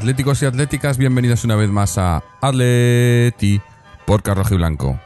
[0.00, 3.60] atléticos y atléticas, bienvenidos una vez más a Atleti
[4.06, 4.98] por Carrojo y Blanco.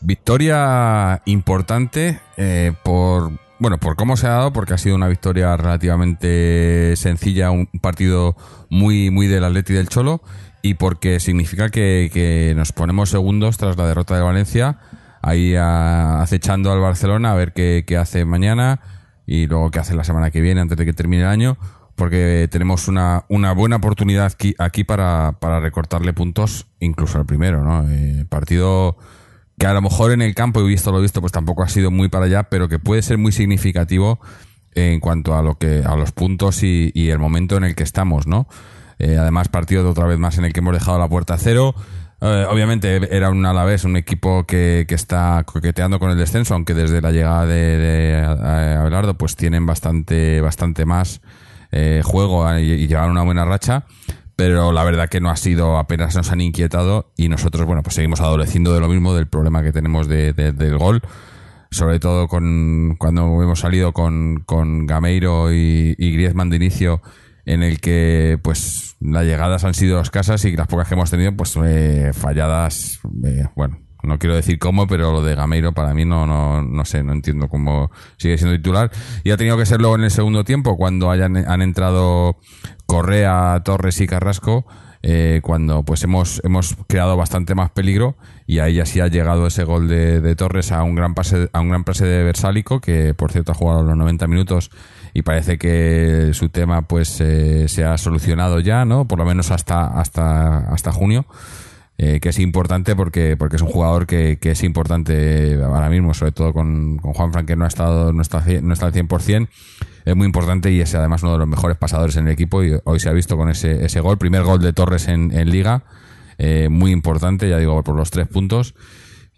[0.00, 5.56] Victoria importante eh, por bueno por cómo se ha dado, porque ha sido una victoria
[5.56, 8.36] relativamente sencilla, un partido
[8.68, 10.22] muy muy del Atleti del Cholo
[10.62, 14.78] y porque significa que, nos ponemos segundos tras la derrota de Valencia,
[15.20, 18.78] ahí acechando al Barcelona a ver qué, qué hace mañana
[19.26, 21.58] y luego qué hace la semana que viene antes de que termine el año,
[22.00, 27.86] porque tenemos una, una buena oportunidad aquí, para, para recortarle puntos incluso al primero, ¿no?
[27.90, 28.96] Eh, partido
[29.58, 31.90] que a lo mejor en el campo, he visto lo visto, pues tampoco ha sido
[31.90, 34.18] muy para allá, pero que puede ser muy significativo
[34.74, 38.26] en cuanto a lo que a los puntos y, el momento en el que estamos,
[38.26, 38.48] ¿no?
[38.98, 41.38] Eh, además, partido de otra vez más en el que hemos dejado la puerta a
[41.38, 41.74] cero.
[42.22, 46.72] Eh, obviamente era un Alavés, un equipo que, que está coqueteando con el descenso, aunque
[46.72, 51.20] desde la llegada de, de Abelardo pues tienen bastante, bastante más
[51.72, 53.84] eh, juego y, llevan una buena racha.
[54.36, 57.94] Pero la verdad que no ha sido, apenas nos han inquietado y nosotros, bueno, pues
[57.96, 61.02] seguimos adoleciendo de lo mismo, del problema que tenemos de- de- del gol
[61.72, 67.00] sobre todo con cuando hemos salido con, con Gameiro y, y Griezmann de inicio
[67.44, 71.32] en el que pues las llegadas han sido escasas y las pocas que hemos tenido
[71.36, 76.04] pues eh, falladas eh, bueno no quiero decir cómo pero lo de Gameiro para mí
[76.04, 78.90] no no no sé no entiendo cómo sigue siendo titular.
[79.24, 82.36] Y ha tenido que ser luego en el segundo tiempo cuando hayan han entrado
[82.86, 84.66] Correa Torres y Carrasco
[85.02, 88.16] eh, cuando pues hemos, hemos creado bastante más peligro
[88.46, 91.48] y ahí ya sí ha llegado ese gol de, de Torres a un gran pase
[91.54, 94.70] a un gran pase de Versálico que por cierto ha jugado los 90 minutos
[95.14, 99.50] y parece que su tema pues eh, se ha solucionado ya no por lo menos
[99.50, 101.24] hasta hasta hasta junio
[102.02, 106.14] eh, que es importante porque porque es un jugador que, que es importante ahora mismo
[106.14, 108.94] sobre todo con, con Juan Fran que no ha estado no está no está al
[108.94, 109.48] 100%
[110.06, 112.72] es muy importante y es además uno de los mejores pasadores en el equipo y
[112.84, 115.84] hoy se ha visto con ese, ese gol, primer gol de Torres en, en liga,
[116.38, 118.74] eh, muy importante, ya digo, por los tres puntos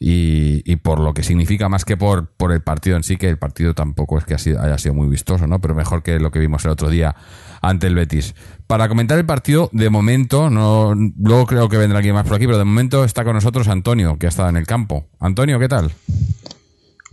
[0.05, 3.29] y, y por lo que significa más que por, por el partido en sí, que
[3.29, 5.61] el partido tampoco es que haya sido muy vistoso, ¿no?
[5.61, 7.15] Pero mejor que lo que vimos el otro día
[7.61, 8.35] ante el Betis.
[8.67, 12.47] Para comentar el partido, de momento, no, luego creo que vendrá alguien más por aquí,
[12.47, 15.07] pero de momento está con nosotros Antonio, que ha estado en el campo.
[15.21, 15.93] Antonio, ¿qué tal?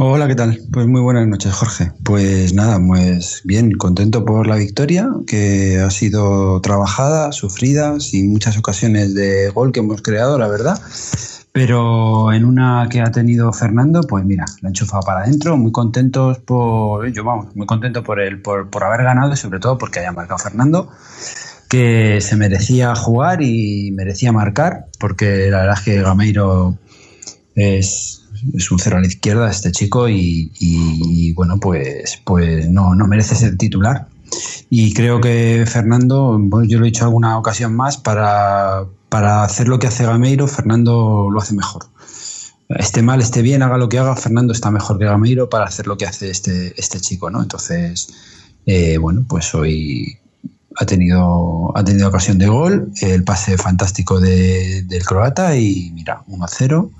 [0.02, 0.60] Hola, ¿qué tal?
[0.72, 1.92] Pues muy buenas noches, Jorge.
[2.04, 8.58] Pues nada, pues bien, contento por la victoria, que ha sido trabajada, sufrida, sin muchas
[8.58, 10.82] ocasiones de gol que hemos creado, la verdad.
[11.60, 15.74] Pero en una que ha tenido Fernando, pues mira, la ha enchufado para adentro, muy
[15.74, 19.78] contentos por, yo vamos, muy contento por el, por, por haber ganado y sobre todo
[19.78, 20.90] porque haya marcado Fernando,
[21.68, 26.78] que se merecía jugar y merecía marcar, porque la verdad es que Gameiro
[27.56, 32.96] es, es un cero a la izquierda este chico y, y, bueno, pues, pues no,
[32.96, 34.08] no merece ser titular.
[34.70, 39.80] Y creo que Fernando, yo lo he dicho alguna ocasión más, para, para hacer lo
[39.80, 41.86] que hace Gameiro, Fernando lo hace mejor.
[42.70, 45.88] Esté mal, esté bien, haga lo que haga, Fernando está mejor que Gameiro para hacer
[45.88, 47.42] lo que hace este, este chico, ¿no?
[47.42, 48.10] Entonces,
[48.66, 50.20] eh, bueno, pues hoy
[50.76, 56.22] ha tenido, ha tenido ocasión de gol, el pase fantástico de- del croata y mira,
[56.28, 56.92] 1-0.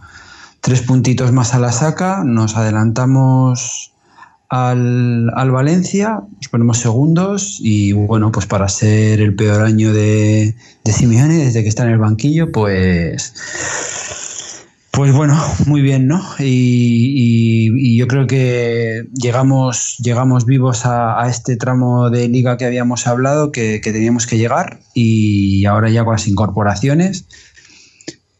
[0.62, 3.94] Tres puntitos más a la saca, nos adelantamos
[4.50, 10.56] al, al Valencia, nos ponemos segundos y bueno, pues para ser el peor año de,
[10.84, 13.34] de Simeone desde que está en el banquillo, pues
[15.00, 16.22] pues bueno, muy bien, ¿no?
[16.40, 23.08] Y, yo creo que llegamos, llegamos vivos a, a este tramo de liga que habíamos
[23.08, 27.28] hablado, que, que teníamos que llegar, y ahora ya con las incorporaciones,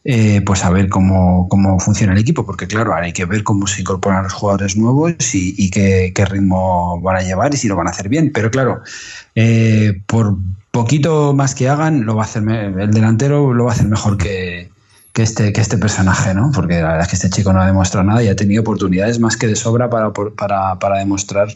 [0.04, 3.42] eh, pues a ver cómo, cómo funciona el equipo, porque claro, ahora hay que ver
[3.42, 7.76] cómo se incorporan los jugadores nuevos y, qué, ritmo van a llevar y si lo
[7.76, 8.30] van a hacer bien.
[8.32, 8.82] Pero claro,
[9.34, 10.36] eh, por
[10.70, 14.16] poquito más que hagan, lo va a hacer el delantero lo va a hacer mejor
[14.16, 14.70] que,
[15.12, 16.50] que este, que este personaje, ¿no?
[16.54, 19.18] Porque la verdad es que este chico no ha demostrado nada y ha tenido oportunidades
[19.18, 21.48] más que de sobra para, para, para demostrar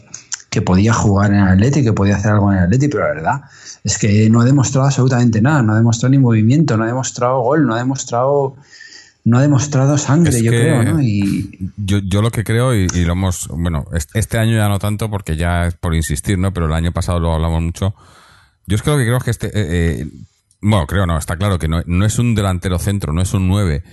[0.55, 3.13] que podía jugar en el Atleti, que podía hacer algo en el Atleti, pero la
[3.13, 3.41] verdad
[3.83, 7.41] es que no ha demostrado absolutamente nada, no ha demostrado ni movimiento, no ha demostrado
[7.41, 8.55] gol, no ha demostrado
[9.27, 11.01] no ha demostrado sangre, Es yo creo, ¿no?
[11.01, 14.69] Y Yo, yo lo que creo, y, y lo hemos, bueno, es- este año ya
[14.69, 16.53] no tanto porque ya es por insistir, ¿no?
[16.53, 17.95] Pero el año pasado lo hablamos mucho.
[18.67, 19.51] Yo es que lo que creo es que este, eh,
[20.01, 20.07] eh,
[20.61, 23.47] bueno, creo no, está claro que no, no es un delantero centro, no es un
[23.47, 23.83] 9.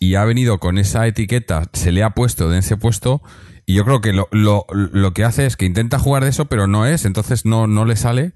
[0.00, 3.22] Y ha venido con esa etiqueta, se le ha puesto de ese puesto,
[3.66, 6.46] y yo creo que lo, lo, lo que hace es que intenta jugar de eso,
[6.46, 8.32] pero no es, entonces no, no le sale.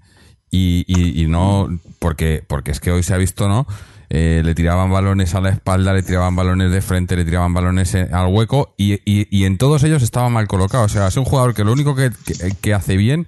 [0.51, 3.67] Y, y, y no, porque, porque es que hoy se ha visto, ¿no?
[4.09, 7.95] Eh, le tiraban balones a la espalda, le tiraban balones de frente, le tiraban balones
[7.95, 10.85] eh, al hueco y, y- y en todos ellos estaba mal colocado.
[10.85, 13.27] O sea, es un jugador que lo único que, que- que hace bien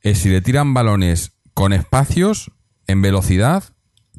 [0.00, 2.50] es si le tiran balones con espacios,
[2.86, 3.64] en velocidad,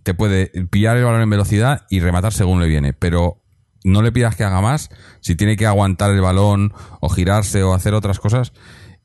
[0.03, 2.93] te puede pillar el balón en velocidad y rematar según le viene.
[2.93, 3.41] Pero
[3.85, 4.89] no le pidas que haga más
[5.21, 8.51] si tiene que aguantar el balón o girarse o hacer otras cosas.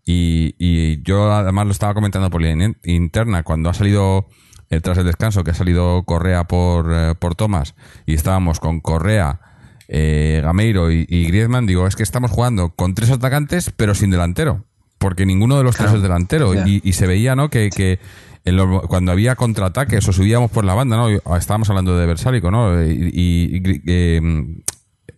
[0.05, 4.27] Y, y yo además lo estaba comentando por línea interna cuando ha salido
[4.71, 7.75] eh, tras el descanso que ha salido Correa por, eh, por Thomas
[8.07, 9.41] y estábamos con Correa,
[9.89, 14.11] eh, Gameiro y, y Griezmann, digo, es que estamos jugando con tres atacantes pero sin
[14.11, 14.65] delantero,
[14.99, 17.51] porque ninguno de los tres es delantero y, y se veía, ¿no?
[17.51, 17.99] Que, que
[18.45, 21.11] en los- cuando había contraataques o subíamos por la banda, ¿no?
[21.11, 22.83] Y- Estábamos hablando de Versálico, ¿no?
[22.85, 24.21] Y, y- eh,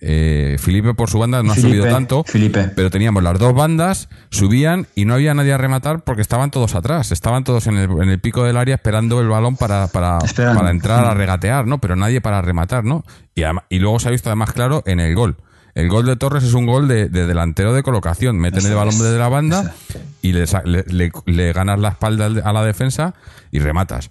[0.05, 2.71] eh, Felipe por su banda no ha subido tanto, Felipe.
[2.75, 6.75] pero teníamos las dos bandas, subían y no había nadie a rematar porque estaban todos
[6.75, 10.19] atrás, estaban todos en el, en el pico del área esperando el balón para, para,
[10.57, 11.79] para entrar a regatear, ¿no?
[11.79, 13.05] Pero nadie para rematar, ¿no?
[13.37, 15.37] Y, y luego se ha visto además claro en el gol.
[15.75, 18.39] El gol de Torres es un gol de, de delantero de colocación.
[18.39, 19.01] Meten el balón es.
[19.03, 19.75] desde la banda
[20.21, 23.15] y le, le- le- ganas la espalda al- a la defensa
[23.51, 24.11] y rematas.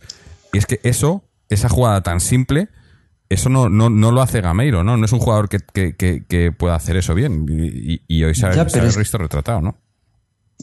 [0.54, 2.70] Y es que eso, esa jugada tan simple,
[3.30, 4.98] eso no, no, no lo hace Gameiro, ¿no?
[4.98, 7.46] No es un jugador que, que, que- que pueda hacer eso bien.
[7.48, 8.50] Y, y- y hoy se ha,
[8.98, 9.78] visto retratado, ¿no?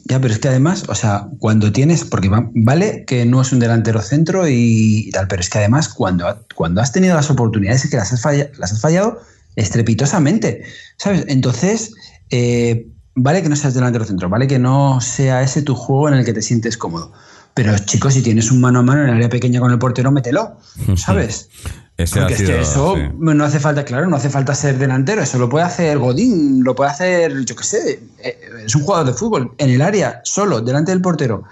[0.05, 3.51] Ya, pero es que además, o sea, cuando tienes, porque va- vale que no es
[3.51, 7.29] un delantero centro y, y tal, pero es que además cuando, cuando has tenido las
[7.29, 9.19] oportunidades es que las has, falla- las has fallado
[9.59, 10.63] estrepitosamente,
[10.97, 11.25] ¿sabes?
[11.27, 11.93] Entonces,
[12.29, 16.15] eh, vale que no seas delantero centro, vale que no sea ese tu juego en
[16.15, 17.11] el que te sientes cómodo.
[17.53, 20.11] Pero chicos, si tienes un mano a mano en el área pequeña con el portero,
[20.11, 20.57] mételo,
[20.95, 21.49] ¿sabes?
[21.97, 23.01] Ese Porque es que eso sí.
[23.17, 26.73] no hace falta, claro, no hace falta ser delantero, eso lo puede hacer Godín, lo
[26.73, 30.61] puede hacer, yo qué sé, eh, es un jugador de fútbol en el área, solo,
[30.61, 31.43] delante del portero,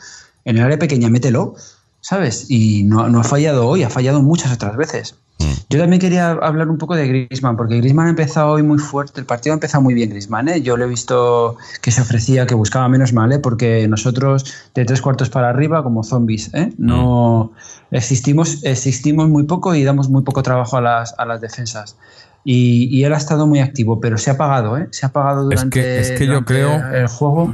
[0.46, 1.56] en el área pequeña, mételo,
[2.08, 2.46] ¿sabes?
[2.48, 5.16] Y no, no ha fallado hoy, ha fallado muchas otras veces.
[5.40, 5.44] Mm.
[5.70, 9.20] Yo también quería hablar un poco de Griezmann, porque Griezmann ha empezado hoy muy fuerte,
[9.20, 10.62] el partido ha empezado muy bien Griezmann, ¿eh?
[10.62, 13.40] yo le he visto que se ofrecía, que buscaba menos mal, ¿eh?
[13.40, 16.72] porque nosotros de tres cuartos para arriba como zombies, ¿eh?
[16.78, 17.52] no
[17.92, 21.98] existimos, existimos muy poco y damos muy poco trabajo a las, a las defensas.
[22.50, 24.88] Y, y él ha estado muy activo, pero se ha apagado, ¿eh?
[24.92, 27.54] se ha apagado Es durante, que- es que yo creo- el juego,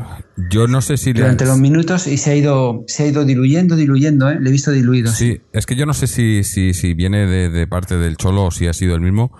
[0.51, 3.25] Yo no sé si le- durante los minutos y se ha ido, se ha ido
[3.25, 4.37] diluyendo, diluyendo, ¿eh?
[4.39, 5.11] le he visto diluido.
[5.11, 8.43] Sí, es que yo no sé si, si, si viene de, de parte del Cholo
[8.45, 9.31] o si ha sido el mismo,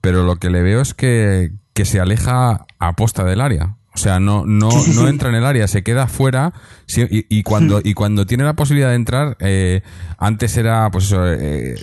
[0.00, 3.78] pero lo que le veo es que, que se aleja a posta del área.
[3.94, 6.54] O sea, no, no, no entra en el área, se queda fuera
[7.10, 9.82] y, y cuando, y cuando tiene la posibilidad de entrar, eh,
[10.16, 11.74] antes era, pues eso, eh,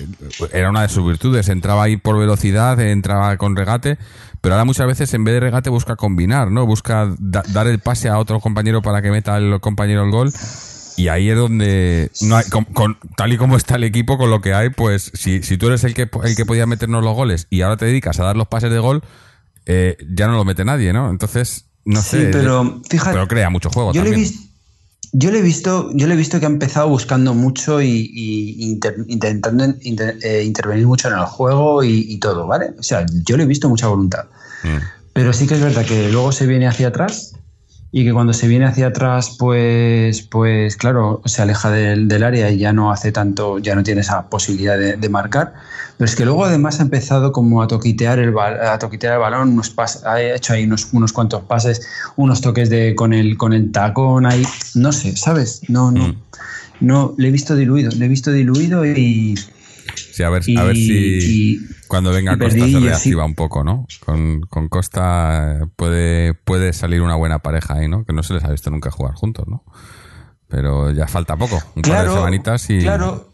[0.51, 4.00] era una de sus virtudes, entraba ahí por velocidad, entraba con regate,
[4.42, 6.66] pero ahora muchas veces en vez de regate busca combinar, ¿no?
[6.66, 10.32] Busca da- dar el pase a otro compañero para que meta el compañero el gol.
[10.98, 14.32] Y ahí es donde, no hay- con- con- tal y como está el equipo, con
[14.32, 17.16] lo que hay, pues si, si tú eres el que, el que podía meternos los
[17.16, 19.04] goles y ahora te dedicas a dar los pases de gol,
[19.68, 21.10] eh, ya no lo mete nadie, ¿no?
[21.12, 22.29] Entonces, no Sí, sé.
[22.31, 24.31] pero fíjate, pero crea mucho juego yo le, he
[25.12, 28.63] yo le he visto, yo le he visto que ha empezado buscando mucho y, y
[28.63, 32.74] inter- intentando inter- eh, intervenir mucho en el juego y, y todo, ¿vale?
[32.77, 34.25] O sea, yo le he visto mucha voluntad.
[34.63, 34.77] Mm.
[35.13, 37.34] Pero sí que es verdad que luego se viene hacia atrás
[37.91, 42.51] y que cuando se viene hacia atrás, pues, pues claro, se aleja del, del área
[42.51, 45.53] y ya no hace tanto, ya no tiene esa posibilidad de, de marcar.
[45.98, 49.50] Pero es que luego además ha empezado como a toquitear el, a toquitear el balón,
[49.53, 51.81] unos pas- ha hecho ahí unos, unos cuantos pases,
[52.15, 54.43] unos toques de con el, con el tacón ahí,
[54.75, 55.62] no sé, ¿sabes?
[55.67, 56.15] No, no, Mm.
[56.81, 59.36] no, le he visto diluido, le he visto diluido y,
[60.20, 63.64] Sí, a ver, y- a ver si y- cuando venga Costa se reactiva un poco,
[63.64, 63.88] ¿no?
[64.06, 68.04] Con, con Costa puede, puede salir una buena pareja ahí, ¿no?
[68.04, 69.64] Que no se les ha visto nunca jugar juntos, ¿no?
[70.50, 72.80] Pero ya falta poco, un par de semanitas y...
[72.82, 73.28] Claro.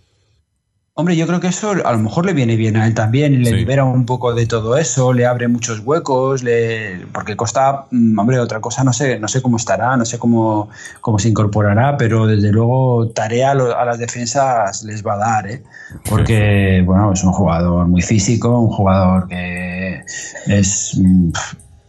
[0.97, 3.49] Hombre, yo creo que eso a lo mejor le viene bien a él también, le
[3.49, 3.55] Sí.
[3.57, 7.05] libera un poco de todo eso, le abre muchos huecos, le...
[7.13, 10.69] porque Costa, mm, hombre, otra cosa no sé, no sé cómo estará, no sé cómo,
[11.01, 15.63] cómo se incorporará, pero desde luego tarea a las defensas les va a dar, ¿eh?
[16.09, 20.01] porque bueno, es un jugador muy físico, un jugador que
[20.47, 21.31] es mm,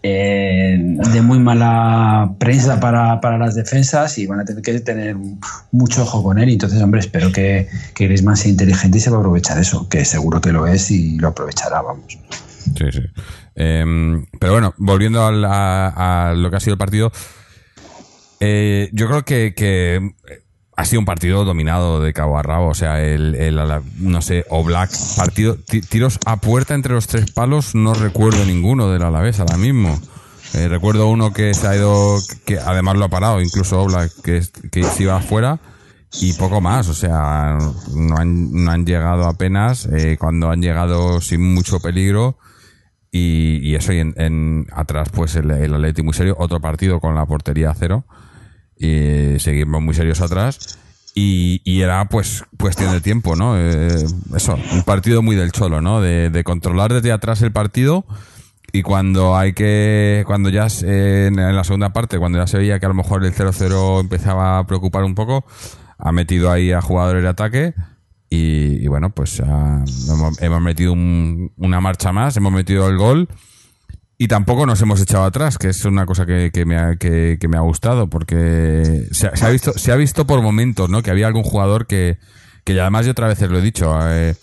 [0.08, 0.78] eh,
[1.12, 5.16] de muy mala prensa para, para las defensas y van a tener que tener
[5.72, 6.48] mucho ojo con él.
[6.48, 10.04] Entonces, hombre, espero que, que Griezmann sea inteligente y se va a aprovechar eso, que
[10.04, 12.18] seguro que lo es y lo aprovechará, vamos.
[12.76, 13.02] Sí, sí.
[13.56, 17.10] Em, pero bueno, volviendo a, lo que ha sido el partido,
[18.38, 20.14] eh, yo creo que
[20.76, 22.68] ha sido un partido dominado de cabo a rabo.
[22.68, 23.58] O sea, el, el-
[23.98, 28.44] no sé, o Black, partido, ti- tiros a puerta entre los tres palos, no recuerdo
[28.44, 29.98] ninguno del Alavés ahora mismo.
[30.54, 34.42] Eh, recuerdo uno que se ha ido, que además lo ha parado, incluso Oblak, que,
[34.70, 35.58] que se iba afuera,
[36.20, 36.88] y poco más.
[36.88, 37.58] O sea,
[37.94, 42.38] no han, no han llegado apenas, eh, cuando han llegado sin mucho peligro.
[43.10, 47.00] Y, y eso, y en, en- atrás, pues el, el Atleti muy serio, otro partido
[47.00, 48.04] con la portería cero.
[48.78, 50.78] Y seguimos muy serios atrás.
[51.14, 53.58] Y, y era pues cuestión de tiempo, ¿no?
[53.58, 53.88] Eh,
[54.36, 56.00] eso, un partido muy del cholo, ¿no?
[56.02, 58.04] De, de controlar desde atrás el partido
[58.70, 62.78] y cuando hay que, cuando ya se- en, la segunda parte, cuando ya se veía
[62.78, 65.46] que a lo mejor el 0-0 empezaba a preocupar un poco,
[65.96, 67.74] ha metido ahí a jugadores de ataque
[68.28, 73.28] y, bueno, pues ah, hemos, hemos metido un- una marcha más, hemos metido el gol
[74.18, 77.36] y tampoco nos hemos echado atrás, que es una cosa que, que me, ha, que,
[77.40, 80.88] que me ha gustado, porque se, ha- se ha visto, se ha visto por momentos,
[80.88, 81.02] ¿no?
[81.02, 82.18] Que había algún jugador que,
[82.64, 84.34] que además yo otra vez lo he dicho, eh,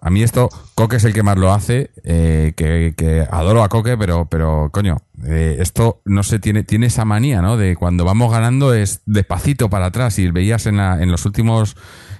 [0.00, 3.96] a mí esto, Coque es el que más lo hace, eh, que, adoro a Coque,
[3.96, 7.56] pero, pero coño, eh, esto no se tiene, tiene esa manía, ¿no?
[7.56, 11.76] De cuando vamos ganando es despacito para atrás y veías en, la, en los últimos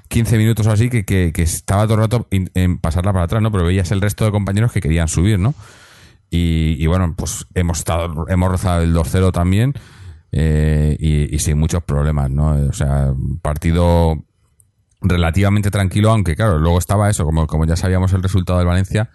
[0.09, 3.52] 15 minutos o así que, que, estaba todo el rato en pasarla para atrás, ¿no?
[3.52, 5.54] Pero veías el resto de compañeros que querían subir, ¿no?
[6.35, 9.75] Y, y bueno, pues hemos estado, hemos rozado el 2-0 también
[10.33, 12.53] eh, y, sin muchos problemas, ¿no?
[12.71, 13.12] O sea,
[13.43, 14.17] partido
[15.03, 19.11] relativamente tranquilo, aunque claro, luego estaba eso, como, como ya sabíamos el resultado del Valencia,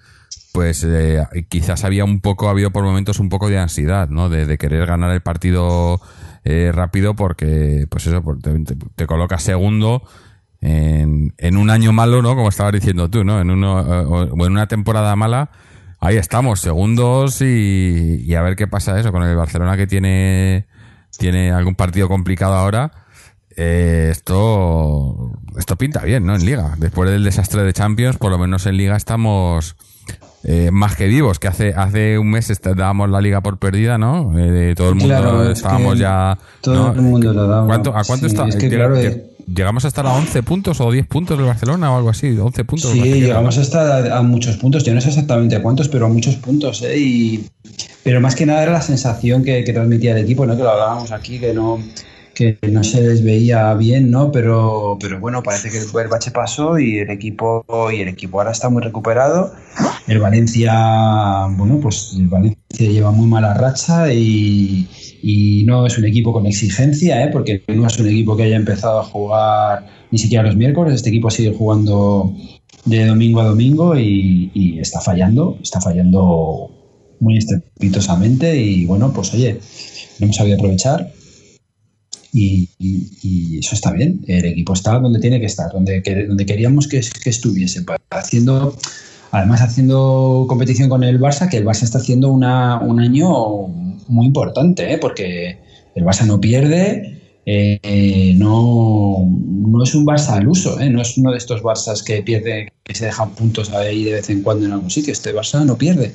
[0.53, 4.29] pues eh, quizás había un poco, ha habido por momentos un poco de ansiedad, ¿no?
[4.29, 5.99] De, querer ganar el partido
[6.43, 10.03] eh, rápido porque, pues eso, pues te, te- colocas segundo
[10.61, 12.35] en, un año malo, ¿no?
[12.35, 13.41] Como estabas diciendo tú, ¿no?
[13.41, 15.49] En, uno, eh, o en una temporada mala,
[16.07, 20.67] ahí estamos, segundos y, y a ver qué pasa eso con el Barcelona que tiene,
[21.17, 22.91] tiene algún partido complicado ahora.
[23.55, 26.35] Eh, esto, esto pinta bien, ¿no?
[26.35, 26.75] En Liga.
[26.77, 29.75] Después del desastre de Champions, por lo menos en Liga estamos
[30.43, 31.39] eh, más que vivos.
[31.39, 34.31] Que hace, hace un mes dábamos la Liga por perdida, ¿no?
[34.37, 36.37] Eh, todo el mundo Claro, es estábamos que ya.
[36.61, 36.93] todo ¿no?
[36.93, 37.65] el mundo lo daba.
[37.65, 38.47] ¿Cuánto, ¿A cuánto Sí, está?
[38.47, 41.47] es que claro, que- eh, ¿Llegamos a estar a 11 puntos o 10 puntos del
[41.47, 42.37] Barcelona o algo así?
[42.37, 42.91] 11 puntos.
[42.91, 43.61] Sí, llegamos ¿no?
[43.61, 44.83] hasta a, a muchos puntos.
[44.83, 46.81] Yo no sé exactamente a cuántos, pero a muchos puntos.
[46.81, 46.97] ¿eh?
[46.97, 47.49] Y,
[48.03, 50.57] pero más que nada era la sensación que, que transmitía el equipo, ¿no?
[50.57, 51.79] que lo hablábamos aquí, que no,
[52.37, 54.31] que no se les veía bien, ¿no?
[54.31, 58.51] Pero, pero bueno, parece que el bache pasó y el equipo y el equipo ahora
[58.51, 59.53] está muy recuperado.
[60.07, 64.87] El Valencia, bueno, pues el Valencia lleva muy mala racha y,
[65.21, 67.29] y no es un equipo con exigencia, ¿eh?
[67.31, 70.95] porque no es un equipo que haya empezado a jugar ni siquiera los miércoles.
[70.95, 72.35] Este equipo sigue jugando
[72.85, 76.71] de domingo a domingo y, está fallando, está fallando
[77.19, 79.59] muy estrepitosamente y bueno, pues oye,
[80.19, 81.11] lo hemos sabido aprovechar
[82.31, 82.69] y,
[83.59, 84.21] eso está bien.
[84.27, 88.77] El equipo está donde tiene que estar, donde, que- donde queríamos que, que estuviese, haciendo,
[89.31, 93.67] además haciendo competición con el Barça, que el Barça está haciendo un año
[94.07, 94.97] muy importante, ¿eh?
[94.97, 95.57] porque
[95.95, 97.13] el Barça no pierde.
[97.45, 100.89] eh, no, no es un Barça al uso, ¿eh?
[100.89, 104.29] no es uno de estos Barças que pierde, que se dejan puntos ahí de vez
[104.29, 105.13] en cuando en algún sitio.
[105.13, 106.13] Este Barça no pierde.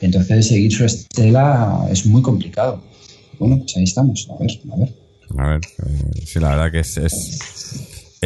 [0.00, 2.82] Entonces, seguir su estela es muy complicado.
[3.38, 4.28] Bueno, pues ahí estamos.
[4.30, 4.94] A ver, a ver.
[5.38, 5.60] A ver,
[6.26, 6.80] sí, la verdad que.
[6.80, 6.98] Es,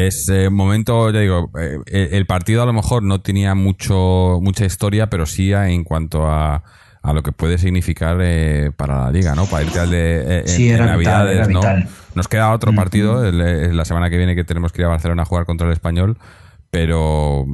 [0.07, 4.65] es un momento, ya digo, eh, el partido a lo mejor no tenía mucho mucha
[4.65, 6.63] historia, pero sí en cuanto a,
[7.03, 9.47] a lo que puede significar eh, para la liga, ¿no?
[9.47, 11.61] Para irte al de eh, en- Sí, en era vital, Navidades, ¿no?
[11.61, 11.89] vital.
[12.15, 14.89] Nos queda otro partido el, eh, la semana que viene que tenemos que ir a
[14.91, 16.19] Barcelona a jugar contra el Español,
[16.71, 17.47] pero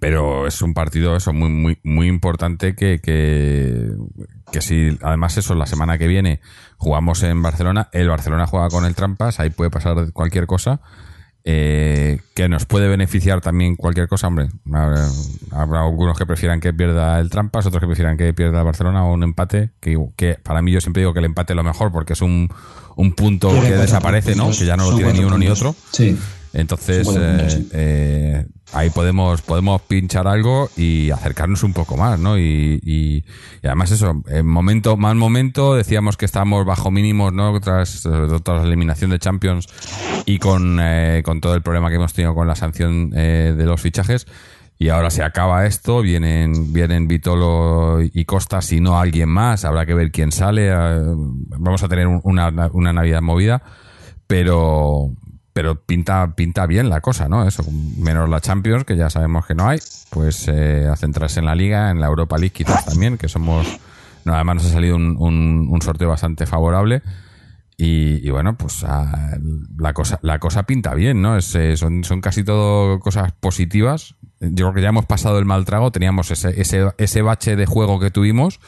[0.00, 3.88] pero es un partido eso muy muy muy importante que, que,
[4.50, 6.40] que si además eso la semana que viene
[6.76, 10.80] jugamos en Barcelona el Barcelona juega con el Trampas ahí puede pasar cualquier cosa
[11.48, 14.48] eh, que nos puede beneficiar también cualquier cosa hombre.
[14.72, 15.08] Habrá,
[15.52, 19.04] habrá algunos que prefieran que pierda el Trampas otros que prefieran que pierda el Barcelona
[19.04, 21.62] o un empate que, que para mí yo siempre digo que el empate es lo
[21.62, 22.50] mejor porque es un,
[22.96, 25.76] un punto que desaparece no puntos, que ya no lo tiene ni uno ni otro.
[25.92, 26.18] Sí.
[26.60, 27.68] Entonces, eh, sí.
[27.72, 32.38] eh, ahí podemos, podemos pinchar algo y acercarnos un poco más, ¿no?
[32.38, 33.24] Y, y-
[33.62, 37.58] y además eso, en momento, mal momento, decíamos que estábamos bajo mínimos, ¿no?
[37.60, 39.66] Tras, tras la eliminación de Champions
[40.24, 43.64] y con, eh, con todo el problema que hemos tenido con la sanción eh, de
[43.64, 44.26] los fichajes.
[44.78, 49.86] Y ahora se acaba esto, vienen, vienen Vitolo y Costa, si no alguien más, habrá
[49.86, 50.70] que ver quién sale.
[50.70, 53.62] vamos a tener un- una, una Navidad movida,
[54.26, 55.12] pero,
[55.56, 57.48] pero pinta, pinta bien la cosa, ¿no?
[57.48, 57.64] Eso,
[57.96, 59.78] menos la Champions, que ya sabemos que no hay,
[60.10, 63.66] pues eh, a centrarse en la Liga, en la Europa League quizás también, que somos,
[64.26, 67.00] no, además nos ha salido un, un, sorteo bastante favorable.
[67.78, 71.38] Y, bueno, pues la cosa la cosa pinta bien, ¿no?
[71.38, 74.14] Es, eh, son, son casi todo cosas positivas.
[74.40, 77.64] Yo creo que ya hemos pasado el mal trago, teníamos ese, ese, ese bache de
[77.64, 78.60] juego que tuvimos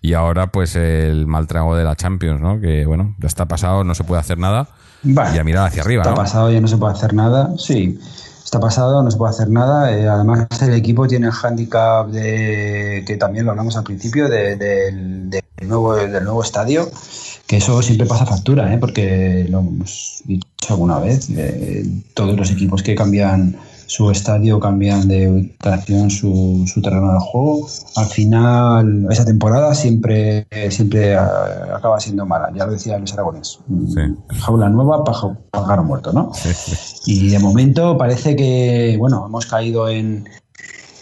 [0.00, 2.60] y ahora pues el mal trago de la Champions, ¿no?
[2.60, 4.68] Que bueno, ya está pasado, no se puede hacer nada
[5.04, 6.02] y a mirar hacia arriba.
[6.02, 7.52] Está pasado, ya no se puede hacer nada.
[7.58, 7.98] Sí,
[8.44, 9.92] está pasado, no se puede hacer nada.
[9.92, 15.30] Eh, además, el equipo tiene el hándicap de, que también lo hablamos al principio, del,
[15.62, 16.90] nuevo, del nuevo estadio,
[17.46, 18.78] que eso siempre pasa factura, ¿eh?
[18.78, 21.28] porque lo hemos dicho alguna vez.
[21.30, 21.84] Eh,
[22.14, 23.56] todos los equipos que cambian
[23.86, 27.68] su estadio, cambian de ubicación su, su terreno de juego.
[27.96, 33.58] Al final, esa temporada siempre, siempre acaba siendo mala, ya lo decía Luis Aragonés.
[34.40, 36.32] Jaula nueva, pájaro muerto, ¿no?
[37.06, 40.28] Y de momento parece que, bueno, hemos caído en,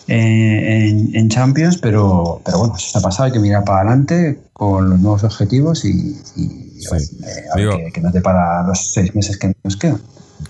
[0.06, 5.00] en, Champions, pero, pero bueno, se ha pasado, hay que mirar para adelante con los
[5.00, 9.76] nuevos objetivos y, eh, a ver que, no te para los seis meses que nos
[9.76, 10.00] quedan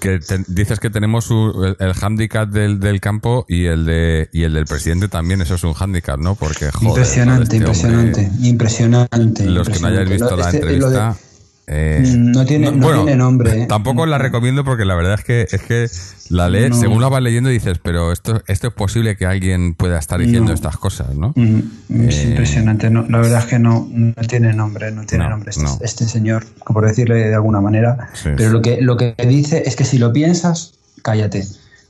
[0.00, 4.54] que dices que tenemos el, el, handicap del, del, campo y el de y el
[4.54, 9.68] del presidente también eso es un handicap no porque joder, impresionante este impresionante impresionante los
[9.68, 11.16] que no hayáis visto la este, entrevista
[11.66, 13.62] eh, no tiene, no, tiene nombre.
[13.62, 13.66] ¿eh?
[13.66, 15.86] Tampoco la recomiendo porque la verdad es que es que
[16.28, 19.98] la lees, según la vas leyendo dices, pero esto, esto es posible que alguien pueda
[19.98, 21.32] estar diciendo estas cosas, ¿no?
[21.36, 22.90] Mm, es eh, impresionante.
[22.90, 26.44] No, la verdad es que no, no tiene nombre, no tiene nombre este, este, señor,
[26.66, 28.10] por decirle de alguna manera.
[28.22, 31.44] pero lo que, lo que dice es que si lo piensas, cállate.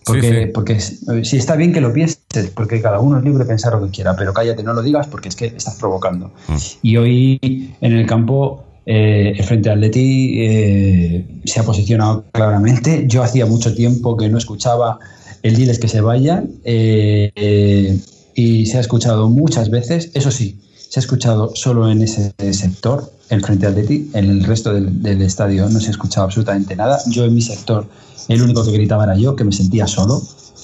[0.04, 2.18] Porque, porque si está bien que lo pienses,
[2.54, 5.06] porque cada uno es libre de pensar lo que quiera, pero cállate, no lo digas
[5.06, 6.30] porque es que estás provocando.
[6.46, 6.56] Mm.
[6.82, 13.04] Y hoy en el campo eh, el Frente Atleti eh, se ha posicionado claramente.
[13.06, 14.98] Yo hacía mucho tiempo que no escuchaba
[15.42, 17.98] el diles que se vayan eh,
[18.34, 20.10] y se ha escuchado muchas veces.
[20.14, 24.10] Eso sí, se ha escuchado solo en ese sector, el Frente Atleti.
[24.12, 27.00] En el resto del, estadio no se ha escuchado absolutamente nada.
[27.08, 27.86] Yo en mi sector,
[28.28, 30.22] el único que gritaba era yo, que me sentía solo.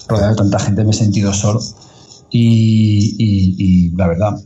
[0.09, 1.61] Rodeado de tanta gente me he sentido solo.
[2.33, 4.41] Y, la verdad,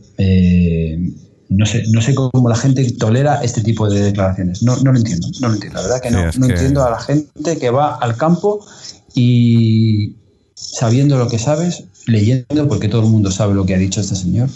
[1.49, 4.63] no sé, no sé cómo la gente tolera este tipo de declaraciones.
[4.63, 5.81] No, no lo entiendo, no lo entiendo.
[5.81, 6.31] La verdad que no.
[6.37, 8.65] no entiendo a la gente que va al campo
[9.13, 10.15] y
[10.55, 14.15] sabiendo lo que sabes, leyendo, porque todo el mundo sabe lo que ha dicho este
[14.15, 14.49] señor,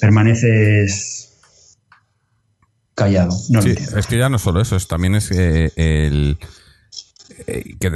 [0.00, 1.38] permaneces
[2.94, 3.36] callado.
[3.48, 6.38] No es que ya no solo eso, es, también es eh, el
[7.46, 7.90] eh, que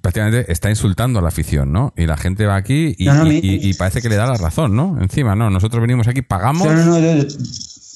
[0.00, 1.92] prácticamente está insultando a la afición, ¿no?
[1.96, 4.98] Y la gente va aquí y, parece que le da la razón, ¿no?
[5.00, 6.68] Encima, no, nosotros venimos aquí, pagamos.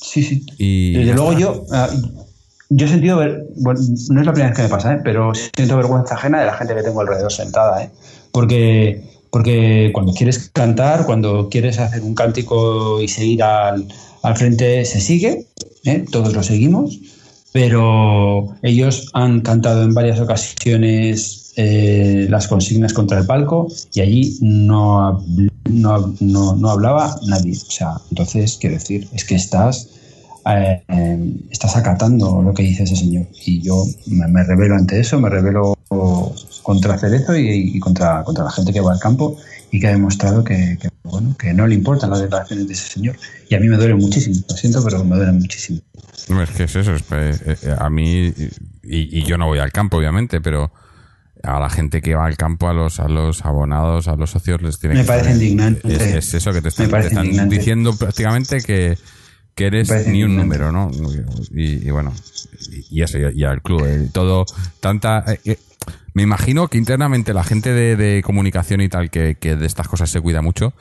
[0.03, 0.93] sí, sí.
[0.95, 1.89] Desde luego yo, ah,
[2.71, 3.81] yo he sentido, ver, bueno,
[4.11, 5.01] no es la primera vez que me pasa, ¿eh?
[5.05, 7.91] pero siento vergüenza ajena de la gente que tengo alrededor sentada, ¿eh?
[8.33, 13.87] Porque, porque cuando quieres cantar, cuando quieres hacer un cántico y seguir al,
[14.23, 15.47] al frente, se sigue,
[15.85, 16.05] ¿eh?
[16.11, 16.99] todos lo seguimos
[17.53, 24.39] pero ellos han cantado en varias ocasiones eh, las consignas contra el palco y allí
[24.41, 25.23] no,
[25.71, 27.53] no, no, hablaba nadie.
[27.53, 29.91] O sea, entonces, quiero decir, es que estás,
[30.47, 30.83] eh,
[31.51, 33.27] estás acatando lo que dice ese señor.
[33.45, 35.77] Y yo me, revelo ante eso, me revelo
[36.63, 39.37] contra Cerezo y, contra, contra la gente que va al campo
[39.71, 43.17] y que ha demostrado que, bueno, que no le importan las declaraciones de ese señor.
[43.49, 45.81] Y a mí me duele muchísimo, lo siento, pero me duele muchísimo.
[46.29, 46.95] No, es que es eso.
[46.95, 48.33] Eh, eh, a mí,
[48.83, 50.73] y, yo no voy al campo, obviamente, pero
[51.43, 54.63] a la gente que va al campo, a los, a los abonados, a los socios,
[54.63, 56.19] les tiene Me parece indignante.
[56.19, 58.97] Es, eso que te están, diciendo prácticamente que,
[59.55, 60.91] que eres ni un número, ¿no?
[61.51, 62.13] Y, bueno,
[62.91, 63.85] y, eso, y, al club.
[63.87, 64.45] Eh, todo,
[64.81, 65.25] tanta.
[66.15, 70.11] Me imagino que internamente la gente de, comunicación y tal, que, que de estas cosas
[70.11, 70.73] se cuida mucho,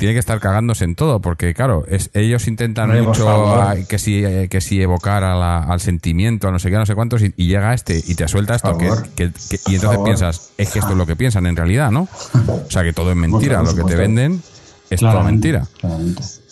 [0.00, 4.48] tiene que estar cagándose en todo, porque claro, es, ellos intentan mucho que si, eh,
[4.48, 8.02] que si evocar al sentimiento, a no sé qué, no sé cuántos, y, llega este
[8.04, 9.30] y te suelta esto, que,
[9.66, 12.08] y entonces piensas, es que esto es lo que piensan en realidad, ¿no?
[12.46, 14.42] O sea, que todo es mentira, lo que te venden
[14.88, 15.68] es toda mentira.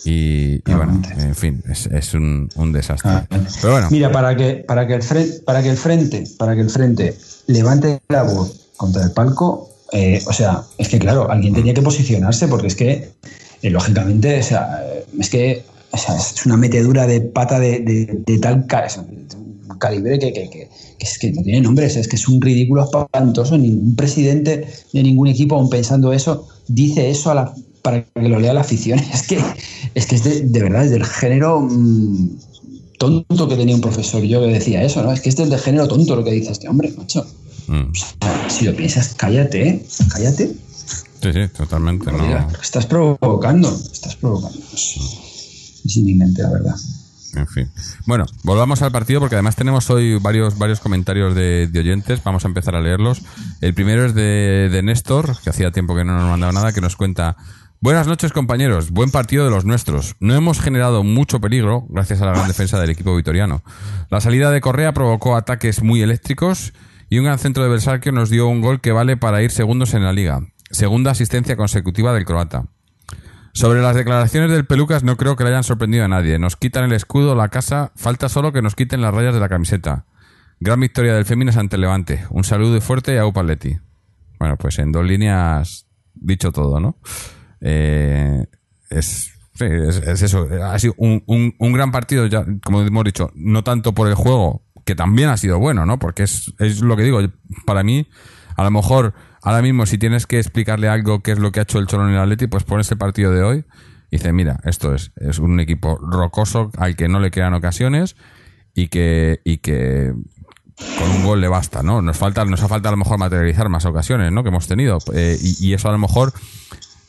[0.05, 3.11] Y, bueno, en fin, es, un, desastre.
[3.61, 3.87] Pero bueno.
[3.91, 7.17] Mira, para que, para que el frente, para que el frente, para que el frente
[7.47, 11.81] levante la voz contra el palco, eh, o sea, es que claro, alguien tenía que
[11.81, 13.11] posicionarse porque es que,
[13.61, 14.83] eh, lógicamente, o sea,
[15.19, 18.65] es que es una metedura de pata de, tal
[19.79, 23.57] calibre que, es que no tiene nombre, es que es un ridículo espantoso.
[23.57, 27.31] Ningún presidente de ningún equipo, aún pensando eso, dice eso
[27.81, 28.99] para que lo lea la afición.
[29.13, 29.39] Es que
[29.95, 32.29] es, que es de, verdad, es del género mm,
[32.97, 35.11] tonto que tenía un profesor yo que decía eso, ¿no?
[35.11, 37.25] Es que es del género tonto lo que dice este hombre, macho.
[37.67, 37.91] Mm.
[37.91, 39.85] O sea, si lo piensas, cállate, ¿eh?
[40.11, 40.55] cállate.
[41.21, 42.11] Sí, sí, totalmente.
[42.11, 42.61] Mira, No.
[42.61, 44.59] Estás provocando, estás provocando.
[44.73, 44.97] Es,
[45.85, 46.75] es indignante, la verdad.
[47.35, 47.69] En fin.
[48.05, 52.23] Bueno, volvamos al partido porque además tenemos hoy varios, varios comentarios de, de oyentes.
[52.23, 53.21] Vamos a empezar a leerlos.
[53.61, 56.81] El primero es de, de Néstor, que hacía tiempo que no nos mandaba nada, que
[56.81, 57.37] nos cuenta.
[57.81, 60.17] Buenas noches compañeros, buen partido de los nuestros.
[60.19, 63.63] No hemos generado mucho peligro gracias a la gran defensa del equipo vitoriano.
[64.09, 66.73] La salida de Correa provocó ataques muy eléctricos
[67.09, 69.93] y un gran centro de Bersalquio nos dio un gol que vale para ir segundos
[69.93, 70.41] en la liga.
[70.69, 72.65] Segunda asistencia consecutiva del croata.
[73.53, 76.37] Sobre las declaraciones del Pelucas no creo que le hayan sorprendido a nadie.
[76.37, 79.47] Nos quitan el escudo, la casa, falta solo que nos quiten las rayas de la
[79.47, 80.05] camiseta.
[80.59, 82.25] Gran victoria del Féminas ante el Levante.
[82.29, 83.77] Un saludo fuerte y a Upaletti.
[84.37, 86.97] Bueno, pues en dos líneas dicho todo, ¿no?
[87.61, 88.45] Eh,
[88.89, 90.47] es, es, es eso.
[90.63, 94.63] Ha sido un, un- gran partido, ya, como hemos dicho, no tanto por el juego,
[94.85, 95.99] que también ha sido bueno, ¿no?
[95.99, 97.19] Porque es, es lo que digo,
[97.65, 98.07] para mí,
[98.55, 101.63] a lo mejor, ahora mismo, si tienes que explicarle algo qué es lo que ha
[101.63, 103.65] hecho el Cholo en el Atleti, pues pones el partido de hoy
[104.11, 108.15] y dice, mira, esto es, es un equipo rocoso al que no le quedan ocasiones
[108.73, 110.13] y que, y que
[110.97, 112.01] con un gol le basta, ¿no?
[112.01, 114.41] Nos falta, nos ha falta a lo mejor materializar más ocasiones, ¿no?
[114.43, 114.97] Que hemos tenido.
[115.13, 116.33] Eh, y eso a lo mejor,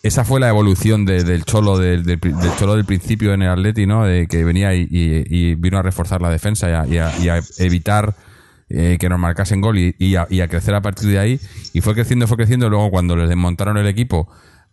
[0.02, 2.04] esa fue la evolución de- del cholo del,
[2.58, 4.04] cholo del principio en el Atleti, ¿no?
[4.04, 8.14] De que venía y, vino a reforzar la defensa y a, evitar
[8.70, 11.40] eh, que nos marcasen gol y, y a, y a crecer a partir de ahí.
[11.72, 12.70] Y fue creciendo, fue creciendo.
[12.70, 14.28] Luego cuando les desmontaron el equipo,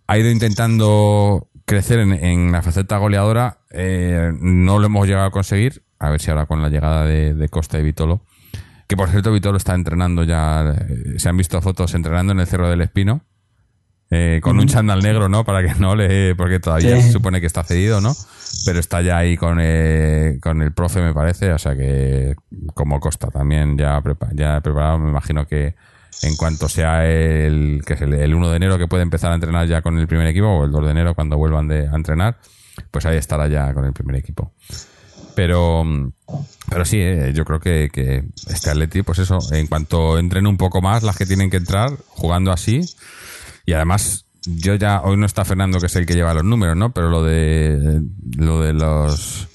[0.08, 3.60] ha ido intentando crecer en, en la faceta goleadora.
[3.72, 5.84] eh, no lo hemos llegado a conseguir.
[6.00, 8.22] A ver si ahora con la llegada de, de Costa y Vitolo.
[8.88, 10.74] Que por cierto, Vitolo está entrenando ya.
[10.80, 13.24] eh, Se han visto fotos entrenando en el Cerro del Espino.
[14.10, 15.43] Eh, con un chándal negro, ¿no?
[15.43, 16.34] Para que no le.
[16.36, 17.04] Porque todavía Sí.
[17.04, 18.15] se supone que está cedido, ¿no?
[18.65, 21.52] Pero está ya ahí con, eh, con el profe, me parece.
[21.52, 22.36] O sea que.
[22.74, 25.00] Como Costa también ya, prepa- ya preparado.
[25.00, 25.76] Me imagino que
[26.24, 27.82] en cuanto sea el.
[27.86, 30.08] que es el, el 1 de enero que puede empezar a entrenar ya con el
[30.08, 32.38] primer equipo, o el 2 de enero cuando vuelvan de, a entrenar,
[32.91, 34.54] pues ahí estará ya con el primer equipo.
[35.36, 35.84] Pero,
[36.70, 40.58] pero sí, eh, yo creo que, que este Atleti, pues eso, en cuanto entren un
[40.58, 42.82] poco más las que tienen que entrar, jugando así,
[43.67, 46.75] y además, yo ya, hoy no está Fernando, que es el que lleva los números,
[46.75, 46.91] ¿no?
[46.93, 48.01] Pero lo de,
[48.38, 49.47] lo de los,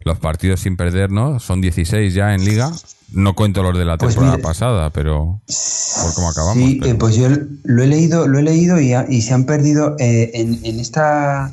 [0.00, 1.38] los partidos sin perder, ¿no?
[1.40, 2.70] Son 16 ya en liga.
[3.12, 5.40] No cuento los de la Pues temporada mira, pasada, pero
[6.02, 6.56] por cómo acabamos.
[6.56, 7.28] Sí, pero- eh, pues yo
[7.64, 10.80] lo he leído, lo he leído y, ha- y se han perdido eh, en, en
[10.80, 11.52] esta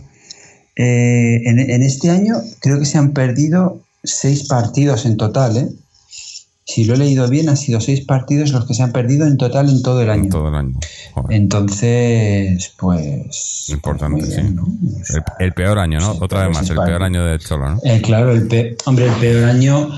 [0.75, 5.67] eh, en, en este año creo que se han perdido seis partidos en total, ¿eh?
[6.65, 9.35] Si lo he leído bien, han sido seis partidos los que se han perdido en
[9.37, 10.23] total en todo el año.
[10.23, 10.79] en todo el año.
[11.13, 11.35] Joder.
[11.37, 13.65] Entonces, pues.
[13.69, 14.53] Importante, bien, sí.
[14.53, 14.63] ¿no?
[14.63, 16.13] O sea, El, el peor año, ¿no?
[16.13, 17.79] Sí, Otra vez más, el peor año de Cholo, ¿no?
[17.83, 19.89] Eh, claro, el pe- hombre, el peor año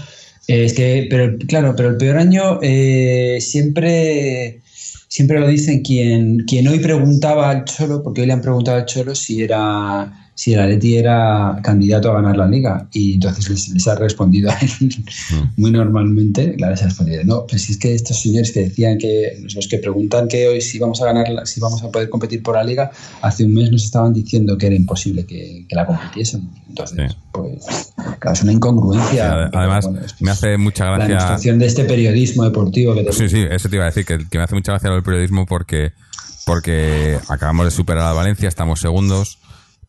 [0.47, 4.61] eh, es que, pero claro, pero el peor año eh, siempre,
[5.07, 8.85] siempre lo dicen quien, quien hoy preguntaba al Cholo, porque hoy le han preguntado al
[8.85, 13.69] Cholo si era si el Atleti era candidato a ganar la liga y entonces les,
[13.69, 14.69] les ha respondido a él
[15.55, 18.97] muy normalmente, claro, les ha respondido, no, pues si es que estos señores que decían
[18.97, 22.09] que los que preguntan que hoy si vamos a ganar, la- si vamos a poder
[22.09, 25.75] competir por la liga, hace un mes nos estaban diciendo que era imposible que, que
[25.75, 26.49] la compitiesen.
[26.67, 27.17] Entonces, Sí.
[27.31, 29.49] pues, claro, es una incongruencia.
[29.53, 31.07] Además, bueno, me hace mucha la gracia.
[31.15, 34.37] demostración de este periodismo deportivo que Sí, sí, eso te iba a decir, que, que
[34.37, 35.93] me hace mucha gracia lo del periodismo porque,
[36.45, 39.39] porque acabamos de superar a Valencia, estamos segundos,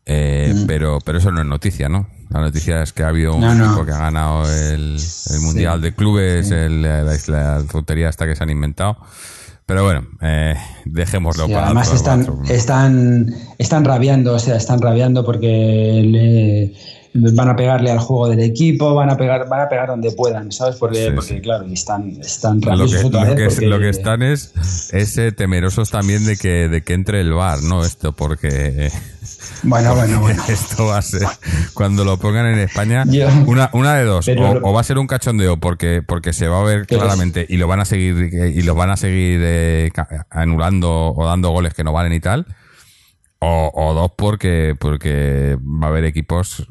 [0.06, 2.08] eh, pero, pero eso no es noticia, ¿no?
[2.30, 3.66] La noticia es que ha habido un No, no.
[3.66, 4.96] equipo que ha ganado el,
[5.30, 8.96] el Mundial de Clubes, el- la, la tontería esta que se han inventado.
[9.64, 14.80] Pero bueno, eh, dejémoslo Y para además están, otro- están, están rabiando, o sea, están
[14.80, 16.72] rabiando porque le-
[17.32, 20.52] van a pegarle al juego del equipo, van a pegar, van a pegar donde puedan,
[20.52, 20.76] ¿sabes?
[20.76, 21.40] Porque, Sí, porque sí.
[21.40, 24.52] claro, están, están lo que, otra lo vez que- porque- lo que están es,
[24.92, 27.84] es eh, temerosos también de que, de que entre el bar, ¿no?
[27.84, 28.90] Esto, porque eh,
[29.62, 30.42] Bueno, bueno, bueno.
[30.48, 31.22] esto va a ser,
[31.74, 34.32] cuando lo pongan en España, Yo- una, una de dos, o,
[34.62, 37.56] o va a ser un cachondeo porque, porque se va a ver es- claramente y
[37.56, 39.90] lo van a seguir, y los van a seguir eh,
[40.30, 42.46] anulando o dando goles que no valen y tal,
[43.38, 46.66] o, o dos porque, porque va a haber equipos,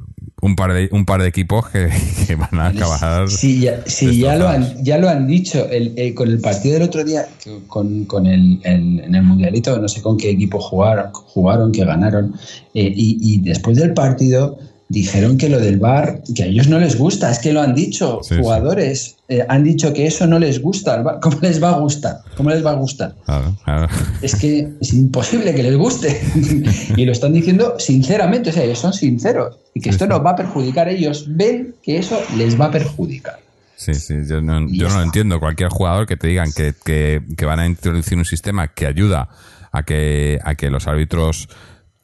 [0.45, 1.89] un par de, un par de equipos que,
[2.27, 3.29] que van a acabar.
[3.29, 5.67] Sí, ya, sí, ya, lo han, ya lo han dicho.
[5.69, 7.25] El, el- con el partido del otro día,
[7.67, 11.84] con, con el, el- en el Mundialito, no sé con qué equipo jugaron, jugaron que
[11.84, 12.34] ganaron.
[12.73, 16.80] eh, y, y después del partido dijeron que lo del bar, que a ellos no
[16.80, 18.19] les gusta, es que lo han dicho.
[18.21, 18.41] Sí, sí.
[18.41, 21.19] jugadores eh, han dicho que eso no les gusta.
[21.21, 22.19] ¿Cómo les va a gustar?
[22.38, 23.15] ¿Cómo les va a gustar?
[23.26, 23.88] Claro, claro.
[24.21, 26.21] Es que es imposible que les guste.
[26.95, 29.58] y lo están diciendo sinceramente, o sea, ellos son sinceros.
[29.74, 30.88] Y que esto nos va a perjudicar.
[30.88, 33.39] Ellos ven que eso les va a perjudicar.
[33.76, 35.39] Sí, sí, yo no, yo no lo entiendo.
[35.39, 39.30] Cualquier jugador que te digan que, que, que van a introducir un sistema que ayuda
[39.74, 41.50] a que, a que los árbitros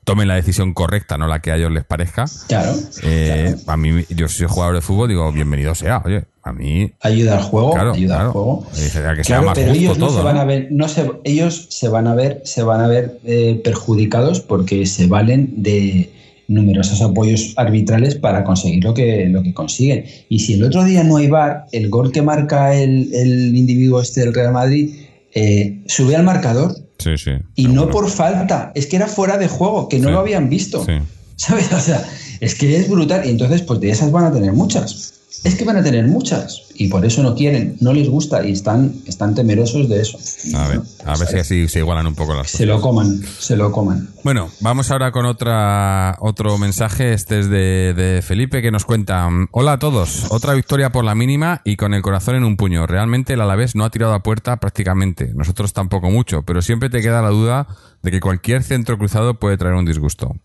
[0.03, 2.25] tomen la decisión correcta, no la que a ellos les parezca.
[2.47, 2.73] Claro.
[3.03, 6.01] Eh, A mí, yo soy jugador de fútbol, digo, bienvenido sea.
[6.05, 6.91] Oye, a mí.
[7.01, 8.27] Ayuda al juego, Claro, ayuda claro.
[8.27, 8.67] al juego.
[8.77, 10.41] Eh, a que sea Claro, más pero ellos no todo, se van ¿no?
[10.41, 14.41] a ver, no se, ellos se van a ver, se van a ver eh, perjudicados
[14.41, 16.11] porque se valen de
[16.47, 20.03] numerosos apoyos arbitrales para conseguir lo que, lo que consiguen.
[20.27, 24.01] Y si el otro día no hay VAR, el gol que marca el, el individuo
[24.01, 24.93] este del Real Madrid
[25.33, 27.31] eh, sube al marcador Sí, sí.
[27.55, 30.13] y no por falta, es que era fuera de juego, que no Sí.
[30.13, 30.85] lo habían visto.
[30.85, 30.93] Sí.
[31.35, 31.71] ¿Sabes?
[31.73, 32.03] O sea,
[32.39, 33.25] es que es brutal.
[33.25, 35.13] Y entonces, pues de esas van a tener muchas.
[35.43, 36.63] Es que van a tener muchas.
[36.75, 40.19] Y por eso no quieren, no les gusta y están, están temerosos de eso.
[40.56, 42.58] A ver, a ver si así se igualan un poco las cosas.
[42.58, 44.10] Se lo coman, se lo coman.
[44.23, 47.13] Bueno, vamos ahora con otra otro mensaje.
[47.13, 51.15] Este es de, de Felipe que nos cuenta: Hola a todos, otra victoria por la
[51.15, 52.86] mínima y con el corazón en un puño.
[52.86, 57.01] Realmente el Alavés no ha tirado a puerta prácticamente, nosotros tampoco mucho, pero siempre te
[57.01, 57.67] queda la duda
[58.04, 60.36] de que cualquier centro cruzado puede traer un disgusto.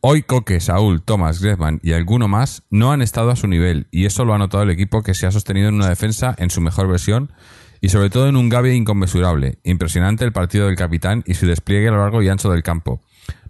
[0.00, 4.06] Hoy Coque, Saúl, Tomás, Griezmann y alguno más no han estado a su nivel y
[4.06, 6.60] eso lo ha notado el equipo que se ha sostenido en una defensa en su
[6.60, 7.32] mejor versión
[7.80, 9.58] y sobre todo en un Gavi inconmensurable.
[9.64, 13.00] Impresionante el partido del capitán y su despliegue a lo largo y ancho del campo.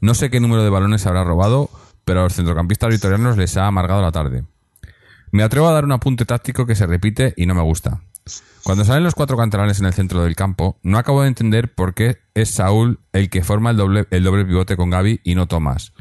[0.01, 1.69] No sé qué número de balones habrá robado,
[2.07, 4.45] pero a los centrocampistas vitorianos les ha amargado la tarde.
[5.33, 8.01] Me atrevo a dar un apunte táctico que se repite y no me gusta.
[8.63, 11.93] Cuando salen los cuatro canteranes en el centro del campo, no acabo de entender por
[11.93, 15.47] qué es Saúl el que forma el doble, el doble pivote con Gaby y no
[15.47, 15.93] Tomás.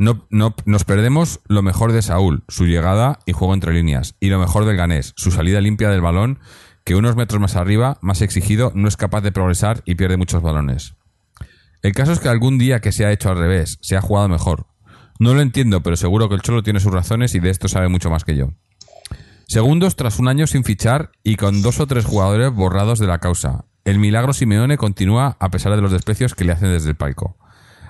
[0.00, 4.30] No, no, nos perdemos lo mejor de Saúl, su llegada y juego entre líneas, y
[4.30, 6.38] lo mejor del ganés, su salida limpia del balón,
[6.84, 10.40] que unos metros más arriba, más exigido, no es capaz de progresar y pierde muchos
[10.40, 10.94] balones.
[11.82, 14.26] El caso es que algún día que se ha hecho al revés, se ha jugado
[14.30, 14.68] mejor.
[15.18, 17.88] No lo entiendo, pero seguro que el Cholo tiene sus razones y de esto sabe
[17.88, 18.54] mucho más que yo.
[19.48, 23.18] Segundos tras un año sin fichar y con dos o tres jugadores borrados de la
[23.18, 23.66] causa.
[23.84, 27.36] El milagro Simeone continúa a pesar de los desprecios que le hacen desde el palco.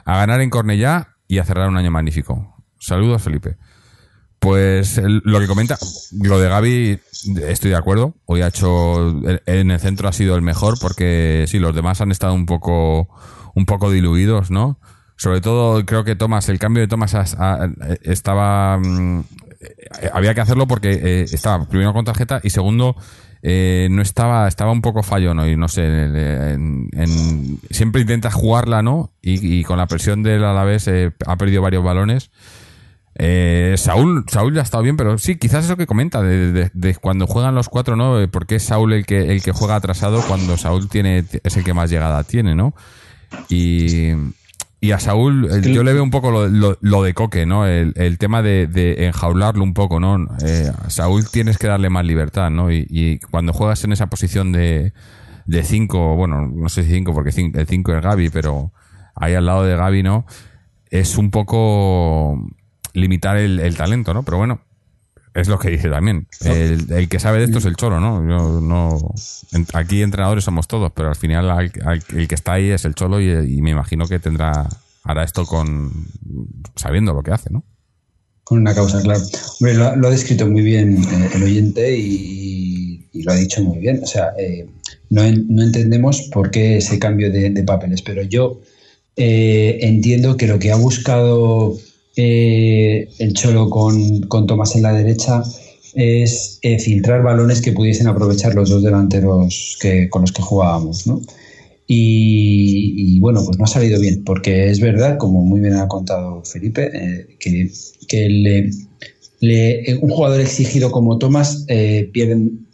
[0.05, 2.57] A ganar en Cornellá y a cerrar un año magnífico.
[2.81, 3.57] Saludos, Felipe.
[4.41, 5.79] Pues lo que comenta,
[6.21, 6.99] lo de Gaby,
[7.47, 8.15] estoy de acuerdo.
[8.25, 12.11] Hoy ha hecho, en el centro ha sido el mejor porque sí, los demás han
[12.11, 13.09] estado un poco,
[13.55, 14.81] un poco diluidos, ¿no?
[15.17, 16.89] Sobre todo creo que Thomas, el cambio de
[17.39, 17.69] ha-
[18.03, 19.21] estaba, mm,
[20.01, 22.97] eh, había que hacerlo porque eh, estaba primero con tarjeta y segundo
[23.43, 29.11] eh, no estaba estaba un poco fallón hoy no sé en- siempre intenta jugarla no
[29.23, 32.31] y, y con la presión del Alavés eh, ha perdido varios balones.
[33.17, 37.27] Eh, Saúl Saúl ya ha estado bien pero sí quizás eso que comenta de cuando
[37.27, 40.57] juegan los cuatro no Eh, porque es Saúl el que el que juega atrasado cuando
[40.57, 42.73] Saúl tiene es el que más llegada tiene no
[43.49, 44.13] y
[44.83, 47.67] y a Saúl, eh, yo le veo un poco lo, lo- lo de Coque, ¿no?
[47.67, 50.17] El, el tema de, de enjaularlo un poco, ¿no?
[50.43, 52.71] Eh, a Saúl tienes que darle más libertad, ¿no?
[52.73, 54.93] Y, y cuando juegas en esa posición de,
[55.47, 58.73] de cinco, bueno, no sé si cinco, porque cin- el cinco es Gaby, pero
[59.15, 60.25] ahí al lado de Gaby, ¿no?
[60.91, 62.39] Es un poco
[62.95, 64.23] limitar el, el talento, ¿no?
[64.23, 64.61] Pero bueno,
[65.35, 66.27] es lo que dice también.
[66.45, 68.27] El, que sabe de esto es el cholo, ¿no?
[68.29, 69.15] Yo no
[69.75, 72.95] aquí entrenadores somos todos, pero al final al- al- el que está ahí es el
[72.95, 74.69] cholo y, me imagino que tendrá
[75.05, 75.91] hará esto con
[76.77, 77.65] sabiendo lo que hace, ¿no?
[78.45, 79.21] Con una causa, claro.
[79.61, 84.01] Hombre, lo, ha descrito muy bien eh, el oyente y, lo ha dicho muy bien.
[84.03, 84.67] O sea, eh,
[85.11, 88.61] no, no entendemos por qué ese cambio de, de papeles, pero yo
[89.17, 91.77] eh, entiendo que lo que ha buscado
[92.17, 95.43] eh, el Cholo con, con Tomás en la derecha
[95.95, 101.07] es eh, filtrar balones que pudiesen aprovechar los dos delanteros que, con los que jugábamos,
[101.07, 101.21] ¿no?
[101.93, 106.45] Y, bueno, pues no ha salido bien, porque es verdad, como muy bien ha contado
[106.45, 107.69] Felipe, eh, que,
[108.07, 108.29] que
[109.41, 111.67] le, un jugador exigido como Tomás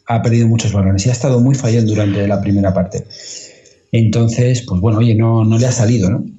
[0.07, 3.05] ha perdido muchos balones y ha estado muy fallón durante la primera parte.
[3.91, 6.36] Entonces, pues bueno, oye, no, no le ha salido, ¿no?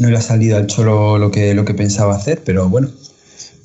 [0.00, 2.90] No le ha salido al Cholo lo que, lo que pensaba hacer, pero bueno,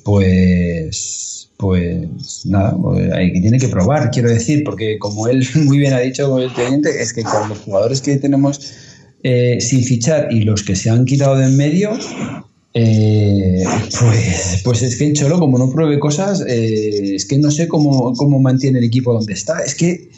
[0.04, 5.78] pues, pues nada, pues hay que tiene que probar, quiero decir, porque como él muy
[5.78, 8.60] bien ha dicho el cliente, es que con los jugadores que tenemos
[9.22, 11.90] eh, sin fichar y los que se han quitado de en medio,
[12.74, 13.64] eh,
[13.98, 17.66] pues, pues es que el Cholo, como no pruebe cosas, eh, es que no sé
[17.66, 19.58] cómo, cómo mantiene el equipo donde está.
[19.64, 20.10] Es que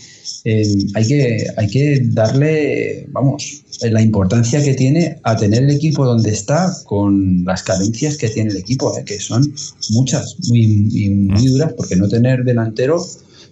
[0.45, 6.31] hay que hay que darle, vamos, la importancia que tiene a tener el equipo donde
[6.31, 9.55] está con las carencias que tiene el equipo, eh, que son
[9.91, 13.05] muchas, muy, muy duras, porque no tener delantero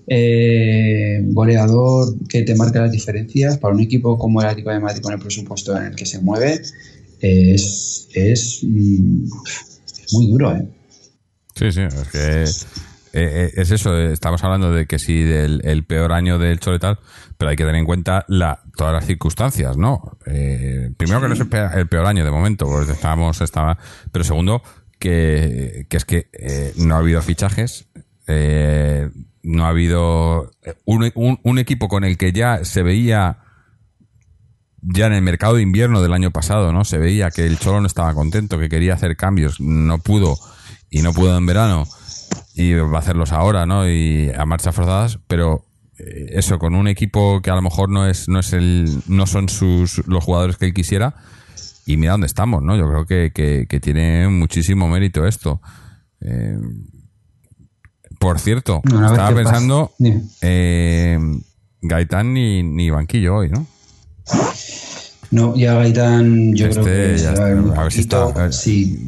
[0.09, 5.03] eh, goleador que te marque las diferencias para un equipo como el Atlético de Madrid
[5.03, 6.63] con el presupuesto en el que se mueve
[7.21, 9.29] es, es mm,
[10.13, 10.67] muy duro, ¿eh?
[11.55, 12.45] Sí, sí, es que
[13.17, 16.77] eh, es eso, eh, estamos hablando de que sí, del el peor año del Cholo
[16.77, 16.99] y tal,
[17.39, 20.19] pero hay que tener en cuenta la, todas las circunstancias, ¿no?
[20.27, 23.79] Eh, primero que no es el peor, el peor año de momento, porque estábamos, estaba,
[24.13, 24.63] pero segundo,
[24.99, 27.89] que, que es que eh, no ha habido fichajes,
[28.27, 29.09] eh,
[29.43, 30.51] no ha habido
[30.85, 33.39] un, un- un equipo con el que ya se veía
[34.83, 36.85] ya en el mercado de invierno del año pasado, ¿no?
[36.85, 40.37] Se veía que el Cholo no estaba contento, que quería hacer cambios, no pudo
[40.91, 41.85] y no pudo en verano
[42.57, 43.89] y va a hacerlos ahora, ¿no?
[43.89, 45.65] Y a marchas forzadas, pero
[45.99, 49.27] eh, eso con un equipo que a lo mejor no es no es el no
[49.27, 51.15] son sus los jugadores que él quisiera
[51.87, 52.77] y mira dónde estamos, ¿no?
[52.77, 55.61] Yo creo que, que, que tiene muchísimo mérito esto.
[56.21, 56.59] Eh,
[58.19, 58.81] por cierto,
[59.13, 59.93] estaba pensando
[60.41, 61.19] eh,
[61.83, 63.67] Gaitán ni, ni banquillo hoy, ¿no?
[65.31, 68.99] No, ya Gaitán, yo Este creo que ya se va a ver si está- Sí,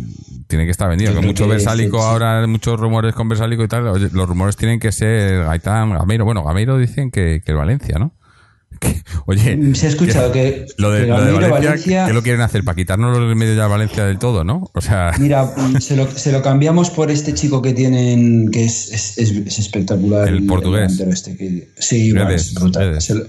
[0.48, 1.12] Tiene que estar vendido.
[1.12, 3.86] Yo creo mucho que Versálico ahora, muchos rumores con Versálico y tal.
[3.88, 6.24] Oye, los rumores tienen que ser Gaitán, Gameiro.
[6.24, 8.12] Bueno, Gameiro dicen que, que el Valencia, ¿no?
[8.80, 12.12] Que- oye, se ha escuchado que, lo de, que lo de Gameiro, Valencia, Valencia- ¿qué
[12.12, 12.64] lo quieren hacer?
[12.64, 14.70] ¿Para quitarnos los medios ya a Valencia del todo, no?
[14.74, 18.92] O sea, Mira, se lo, se lo cambiamos por este chico que tienen, que es,
[18.92, 20.28] es, es- es espectacular.
[20.28, 20.98] El portugués.
[21.00, 23.00] este que- sí, bueno, Guedes, es brutal.
[23.02, 23.24] Se lo,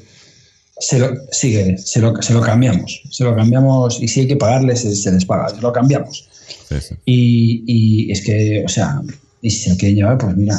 [0.79, 3.01] se lo, sí, Guedes, se lo, se lo cambiamos.
[3.09, 5.49] Se lo cambiamos y si hay que pagarles, se, se les paga.
[5.49, 6.28] Se lo cambiamos.
[6.69, 6.95] Sí, sí.
[7.05, 9.01] Y, y es que, o sea,
[9.41, 10.55] y si se lo quieren llevar, pues mira,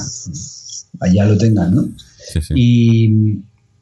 [1.00, 1.88] allá lo tengan, ¿no?
[2.32, 2.54] sí, sí.
[2.56, 3.38] Y.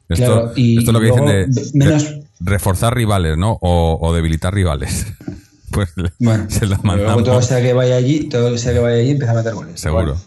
[0.09, 3.59] Esto, claro, y esto es lo que luego, dicen de, menos- de reforzar rivales, ¿no?
[3.61, 5.05] O, o debilitar rivales.
[5.71, 7.23] Pues Bueno, se la luego mandamos.
[7.25, 9.79] todo sea que vaya allí, todo sea que vaya allí empieza a meter goles.
[9.79, 10.17] Seguro.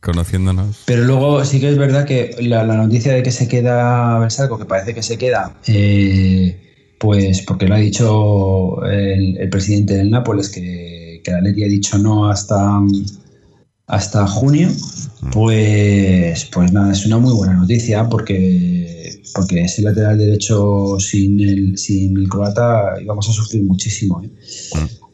[0.00, 0.82] Conociéndonos.
[0.84, 4.58] Pero luego sí que es verdad que la, la noticia de que se queda Versalco,
[4.58, 6.71] que parece que se queda, eh,
[7.02, 11.68] pues porque lo ha dicho el, el presidente del Nápoles, que, que la Leti ha
[11.68, 12.80] dicho no hasta,
[13.88, 14.68] hasta junio,
[15.32, 21.76] pues, pues nada, es una muy buena noticia porque, porque ese lateral derecho sin el,
[21.76, 24.22] sin el croata íbamos a sufrir muchísimo.
[24.22, 24.30] ¿eh?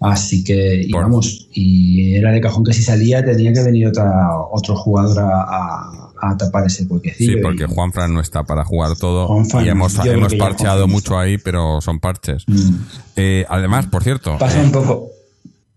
[0.00, 4.28] Así que, y vamos, y era de cajón que si salía tenía que venir otra,
[4.52, 7.34] otro jugador a, a- a tapar ese huequecillo.
[7.34, 11.38] Sí, porque Juanfran no está para jugar todo Juanfran, y hemos, hemos parcheado mucho ahí,
[11.38, 12.44] pero son parches.
[12.46, 12.74] Mm.
[13.16, 15.08] Eh, además, por cierto, Pasa eh, un poco,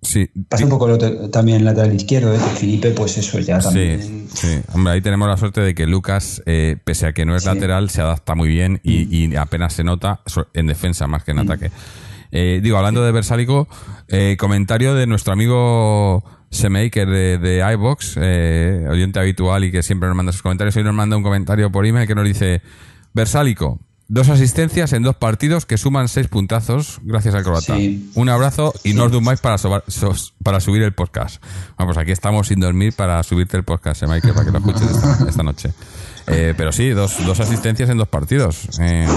[0.01, 0.97] sí, pasa un poco lo
[1.30, 2.39] también el lateral izquierdo, ¿eh?
[2.39, 4.01] Felipe, pues eso ya también.
[4.01, 4.62] Sí, sí.
[4.73, 7.49] Hombre, ahí tenemos la suerte de que Lucas, eh, pese a que no es Sí.
[7.49, 7.54] Mm.
[7.54, 10.21] lateral, se adapta muy bien y, y apenas se nota
[10.54, 11.71] en defensa más que en ataque.
[12.32, 13.67] Eh, digo, hablando de Versálico,
[14.38, 20.15] comentario de nuestro amigo Semaker de, de iBox, eh, oyente habitual y que siempre nos
[20.17, 20.75] manda sus comentarios.
[20.75, 22.61] Hoy nos manda un comentario por email que nos dice:
[23.13, 27.77] Versálico, dos asistencias en dos partidos que suman seis puntazos gracias al croata.
[27.77, 28.11] Sí.
[28.15, 31.41] Un abrazo y no os durmáis para, sobar- sos- para subir el podcast.
[31.77, 34.91] Vamos, aquí estamos sin dormir para subirte el podcast, eh, Michael, para que lo escuches
[34.91, 35.69] esta, esta noche.
[36.27, 38.67] Eh, pero sí, dos, dos asistencias en dos partidos.
[38.79, 39.07] eh,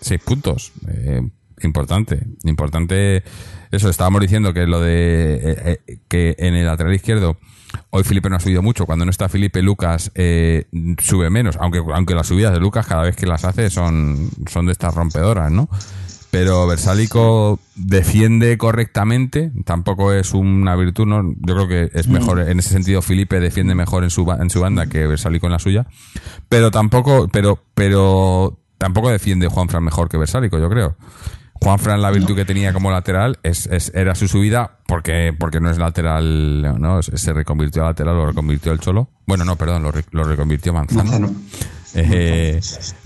[0.00, 0.72] seis puntos.
[0.88, 1.20] Eh,
[1.62, 2.26] importante.
[2.44, 3.22] Importante.
[3.70, 7.36] Eso, estábamos diciendo que lo de eh, eh, que en el lateral izquierdo
[7.90, 8.86] hoy Felipe no ha subido mucho.
[8.86, 10.66] Cuando no está Felipe, Lucas eh,
[11.02, 11.56] sube menos.
[11.60, 14.94] Aunque, aunque las subidas de Lucas cada vez que las hace son, son de estas
[14.94, 15.68] rompedoras, ¿no?
[16.30, 21.22] Pero Versálico defiende correctamente, tampoco es una virtud, ¿no?
[21.22, 24.60] Yo creo que es mejor, en ese sentido, Felipe defiende mejor en su, en su
[24.60, 25.86] banda que Versálico en la suya.
[26.50, 30.96] Pero tampoco, pero, pero tampoco defiende Juanfran mejor que Versálico, yo creo.
[31.62, 35.70] Juanfran, la virtud que tenía como lateral es, es- era su subida porque, porque no
[35.70, 37.02] es lateral, ¿no?
[37.02, 39.08] Se reconvirtió a lateral, lo reconvirtió el Cholo.
[39.26, 41.04] Bueno, no, perdón, lo, re- lo reconvirtió Manzano.
[41.04, 41.30] Manzano.
[41.98, 42.60] Eh,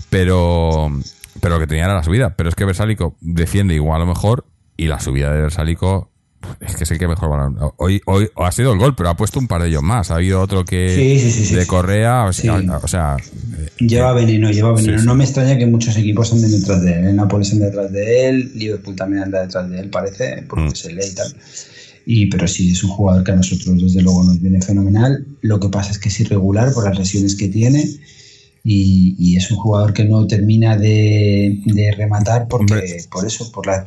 [0.09, 0.91] pero,
[1.39, 2.35] pero lo que tenía era la subida.
[2.35, 6.10] Pero es que Versálico defiende igual o mejor y la subida de Versálico
[6.59, 7.57] es que es el que mejor balón.
[7.77, 10.11] Hoy, hoy ha sido el gol, pero ha puesto un par de ellos más.
[10.11, 11.65] Ha habido otro que Sí, sí, sí, de.
[11.67, 12.67] Correa, o sea, Sí.
[12.83, 13.17] o sea,
[13.79, 15.01] Lleva veneno, lleva veneno.
[15.03, 17.05] No me extraña que muchos equipos anden detrás de él.
[17.07, 20.75] El Nápoles anda detrás de él, Liverpool también anda detrás de él, parece, porque Mm.
[20.75, 21.35] se lee y tal.
[22.05, 25.25] Y, pero sí, es un jugador que a nosotros desde luego nos viene fenomenal.
[25.41, 27.85] Lo que pasa es que es irregular por las lesiones que tiene
[28.63, 32.97] y, y es un jugador que no termina de, de rematar porque Hombre.
[33.11, 33.83] por eso, por la,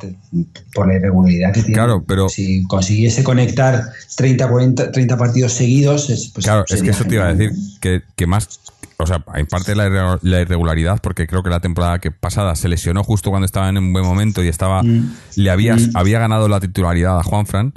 [0.73, 1.73] por la irregularidad que tiene.
[1.75, 3.83] Claro, pero- Si consiguiese conectar
[4.17, 7.57] 30, 40, 30 partidos seguidos, es, pues Claro, es que eso te iba a decir,
[7.79, 8.59] que, que más,
[8.97, 12.67] o sea, en parte la, la irregularidad, porque creo que la temporada que pasada se
[12.67, 15.13] lesionó justo cuando estaba en un buen momento y estaba, Mm.
[15.37, 15.91] le había, Mm.
[15.93, 17.73] había ganado la titularidad a Juanfran.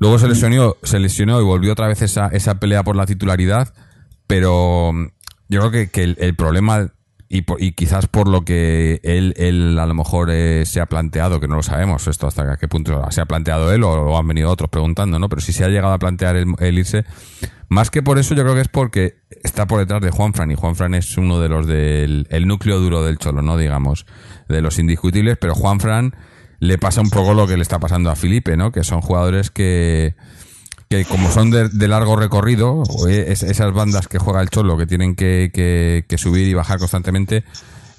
[0.00, 3.72] Luego se lesionó, se lesionó y volvió otra vez esa, esa pelea por la titularidad,
[4.28, 5.06] pero mm,
[5.48, 6.92] yo creo que, que el, problema,
[7.28, 10.86] y, por- y quizás por lo que él, él a lo mejor eh, se ha
[10.86, 14.26] planteado, que no lo sabemos esto hasta qué punto se ha planteado él o, han
[14.28, 15.28] venido otros preguntando, ¿no?
[15.28, 17.04] Pero si se ha llegado a plantear el, el irse,
[17.68, 20.54] Más que por eso, yo creo que es porque está por detrás de Juanfran y
[20.54, 23.56] Juanfran es uno de los del el núcleo duro del Cholo, ¿no?
[23.58, 24.06] Digamos,
[24.48, 26.14] de los indiscutibles, pero Juanfran
[26.60, 28.72] le pasa un poco lo que le está pasando a Felipe, ¿no?
[28.72, 30.14] Que son jugadores que,
[30.88, 35.14] que como son de, largo recorrido, es, esas bandas que juega el Cholo que tienen
[35.14, 37.44] que, que, que subir y bajar constantemente,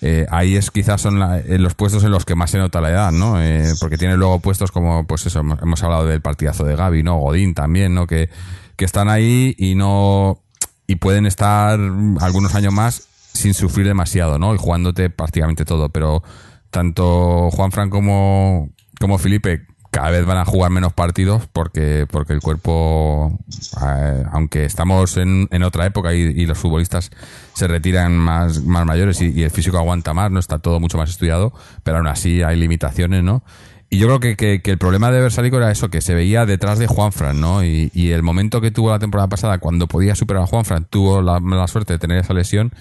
[0.02, 2.90] eh, ahí es quizás son la, los puestos en los que más se nota la
[2.90, 3.42] edad, ¿no?
[3.42, 7.18] Eh, porque tiene luego puestos como, pues eso, hemos, hablado del partidazo de Gaby, ¿no?
[7.18, 8.08] Godín también, ¿no?
[8.08, 8.30] Que,
[8.76, 10.42] que están ahí y no
[10.88, 11.80] y pueden estar
[12.22, 14.56] algunos años más sin sufrir demasiado, ¿no?
[14.56, 16.24] Y jugándote prácticamente todo, pero
[16.72, 18.70] tanto Juan Fran como,
[19.00, 23.40] como Felipe cada vez van a jugar menos partidos porque, porque el cuerpo,
[23.82, 27.12] eh, aunque estamos en, en otra época y, los futbolistas
[27.54, 31.10] se retiran más, más mayores y, el físico aguanta más, no está todo mucho más
[31.10, 33.44] estudiado, pero aún así hay limitaciones, ¿no?
[33.92, 36.78] Y yo creo que, que, el problema de Versalico era eso, que se veía detrás
[36.78, 37.64] de Juanfran, ¿no?
[37.64, 41.68] Y, el momento que tuvo la temporada pasada, cuando podía superar a Juanfran, tuvo la
[41.68, 42.72] suerte de tener esa lesión,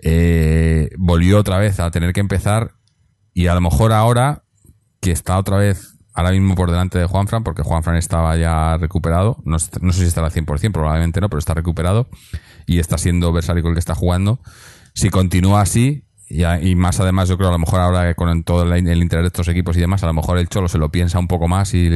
[0.00, 2.72] eh, volvió otra vez a tener que empezar
[3.34, 4.44] y a lo mejor ahora,
[5.00, 9.36] que está otra vez ahora mismo por delante de Juanfran, porque Juanfran estaba ya recuperado,
[9.44, 12.08] no, no sé si estará al 100%, probablemente no, pero está recuperado
[12.66, 14.40] y está siendo Versalico el que está jugando.
[14.94, 18.84] Si continúa así, y, más además yo creo a lo mejor ahora con todo el,
[18.84, 21.28] interés de estos equipos y demás, a lo mejor el Cholo se lo piensa un
[21.28, 21.88] poco más y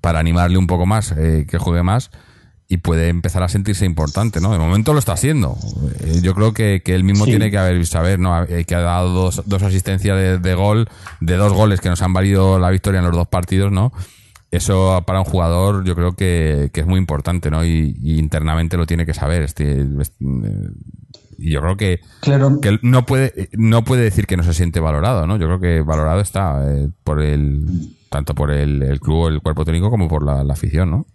[0.00, 2.10] para animarle un poco más, eh, que juegue más
[2.70, 4.52] y puede empezar a sentirse importante, ¿no?
[4.52, 5.56] De momento lo está haciendo.
[6.00, 7.30] Eh, yo creo que, que él mismo Sí.
[7.30, 8.42] tiene que haber saber, ¿no?
[8.44, 10.86] Eh, Que ha dado dos, dos asistencias de, de gol,
[11.20, 13.90] de dos goles que nos han valido la victoria en los dos partidos, ¿no?
[14.50, 17.64] Eso para un jugador yo creo que, que es muy importante, ¿no?
[17.64, 19.42] Y, y internamente lo tiene que saber.
[19.42, 20.68] Este, este, eh,
[21.38, 24.78] y yo creo que, Claro, que no puede no puede decir que no se siente
[24.80, 25.38] valorado, ¿no?
[25.38, 27.64] Yo creo que valorado está eh, por el
[28.10, 31.06] tanto por el, el club, el cuerpo técnico como por la, la afición, ¿no?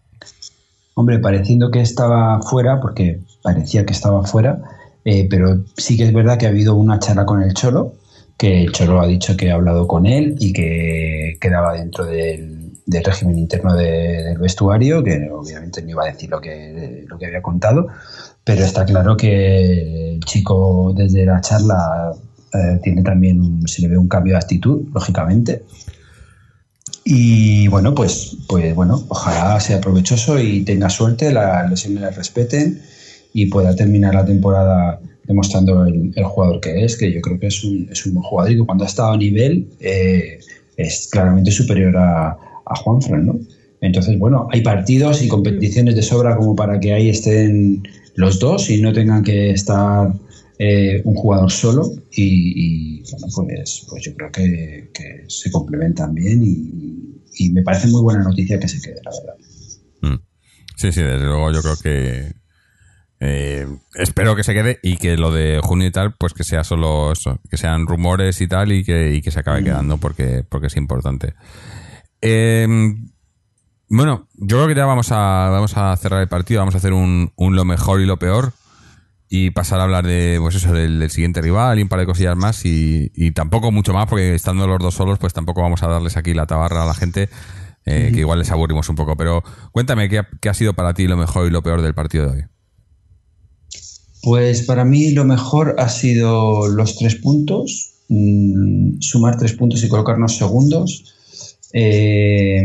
[0.96, 4.62] Hombre, pareciendo que estaba fuera, porque parecía que estaba fuera,
[5.06, 7.94] eh, pero sí que es verdad que ha habido una charla con el Cholo,
[8.38, 12.62] que el Cholo ha dicho que ha hablado con él y que quedaba dentro del,
[13.06, 17.26] régimen interno de- del vestuario, que obviamente no iba a decir lo que, lo que
[17.26, 17.88] había contado,
[18.44, 22.12] pero está claro que el chico desde la charla
[22.54, 25.64] eh, tiene también, se le ve un cambio de actitud, lógicamente.
[27.06, 32.82] Y bueno, pues, pues bueno, ojalá sea provechoso y tenga suerte, las lesiones le respeten
[33.34, 37.48] y pueda terminar la temporada demostrando el, el jugador que es, que yo creo que
[37.48, 40.40] es un, es un buen jugador y que cuando ha estado a nivel eh,
[40.78, 43.40] es claramente superior a, a Juanfran, ¿no?
[43.82, 47.84] Entonces, bueno, hay partidos y competiciones de sobra como para que ahí estén
[48.16, 50.14] los dos y no tengan que estar
[50.60, 56.14] eh, un jugador solo y, y, bueno, pues, pues yo creo que, que se complementan
[56.14, 59.36] bien y, y me parece muy buena noticia que se quede, la verdad.
[60.02, 60.24] Mm.
[60.76, 62.34] Sí, sí, desde luego yo creo que
[63.20, 66.64] eh, espero que se quede y que lo de junio y tal, pues que sea
[66.64, 70.44] solo eso, que sean rumores y tal y que, y que se acabe quedando porque,
[70.48, 71.34] porque es importante.
[72.22, 72.68] Eh,
[73.90, 76.94] bueno, yo creo que ya vamos a, vamos a cerrar el partido, vamos a hacer
[76.94, 78.54] un, un lo mejor y lo peor
[79.36, 82.06] y pasar a hablar de pues eso del, del siguiente rival y un par de
[82.06, 85.82] cosillas más y, y tampoco mucho más porque estando los dos solos pues tampoco vamos
[85.82, 87.30] a darles aquí la tabarra a la gente
[87.86, 89.18] eh, que igual les aburrimos un poco.
[89.18, 91.96] Pero cuéntame ¿qué, ha- qué ha sido para ti lo mejor y lo peor del
[91.96, 92.46] partido de hoy
[94.22, 99.90] Pues para mí lo mejor ha sido los tres puntos, mm, sumar tres puntos y
[99.90, 101.16] colocarnos segundos.
[101.74, 102.62] Eh,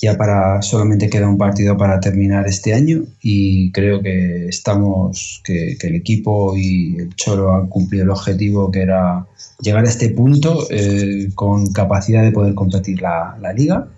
[0.00, 5.76] ya para solamente queda un partido para terminar este año y creo que estamos, que,
[5.80, 9.26] el equipo y el Cholo han cumplido el objetivo que era
[9.60, 13.88] llegar a este punto eh, con capacidad de poder competir la, liga.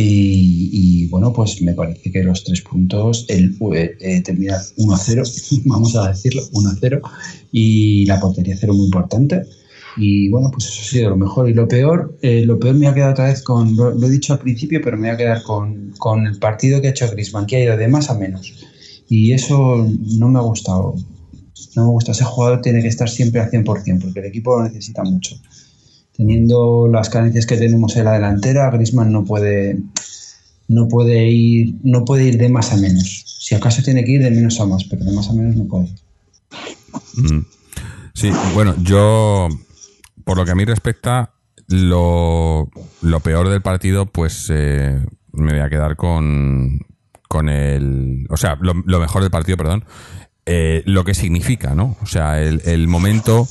[0.00, 5.96] Y, bueno, pues me parece que los tres puntos, el eh, eh, terminar 1-0, vamos
[5.96, 7.00] a decirlo, 1-0,
[7.50, 9.42] y la portería cero muy importante.
[9.98, 11.50] Y bueno, pues eso ha sido lo mejor.
[11.50, 14.32] Y lo peor, eh, lo peor me ha quedado otra vez con, lo, he dicho
[14.32, 17.46] al principio, pero me voy a quedar con, con el partido que ha hecho Griezmann,
[17.46, 18.54] que ha ido de más a menos.
[19.08, 19.86] Y eso
[20.18, 20.94] no me ha gustado.
[21.74, 22.12] No me gusta.
[22.12, 23.64] Ese jugador tiene que estar siempre al 100%,
[24.00, 25.36] porque el equipo lo necesita mucho
[26.18, 29.78] teniendo las carencias que tenemos en la delantera, Griezmann no puede
[30.66, 33.24] no puede ir no puede ir de más a menos.
[33.40, 35.64] Si acaso tiene que ir de menos a más, pero de más a menos no
[35.64, 35.88] puede.
[37.14, 37.46] Mm.
[38.14, 39.48] Sí, bueno, yo
[40.28, 41.32] por lo que a mí respecta,
[41.68, 42.68] lo,
[43.00, 45.02] lo peor del partido, pues eh,
[45.32, 46.80] me voy a quedar con,
[47.28, 48.26] con el.
[48.28, 49.86] O sea, lo, mejor del partido, perdón.
[50.44, 51.96] Eh, lo que significa, ¿no?
[52.02, 53.48] O sea, el, momento,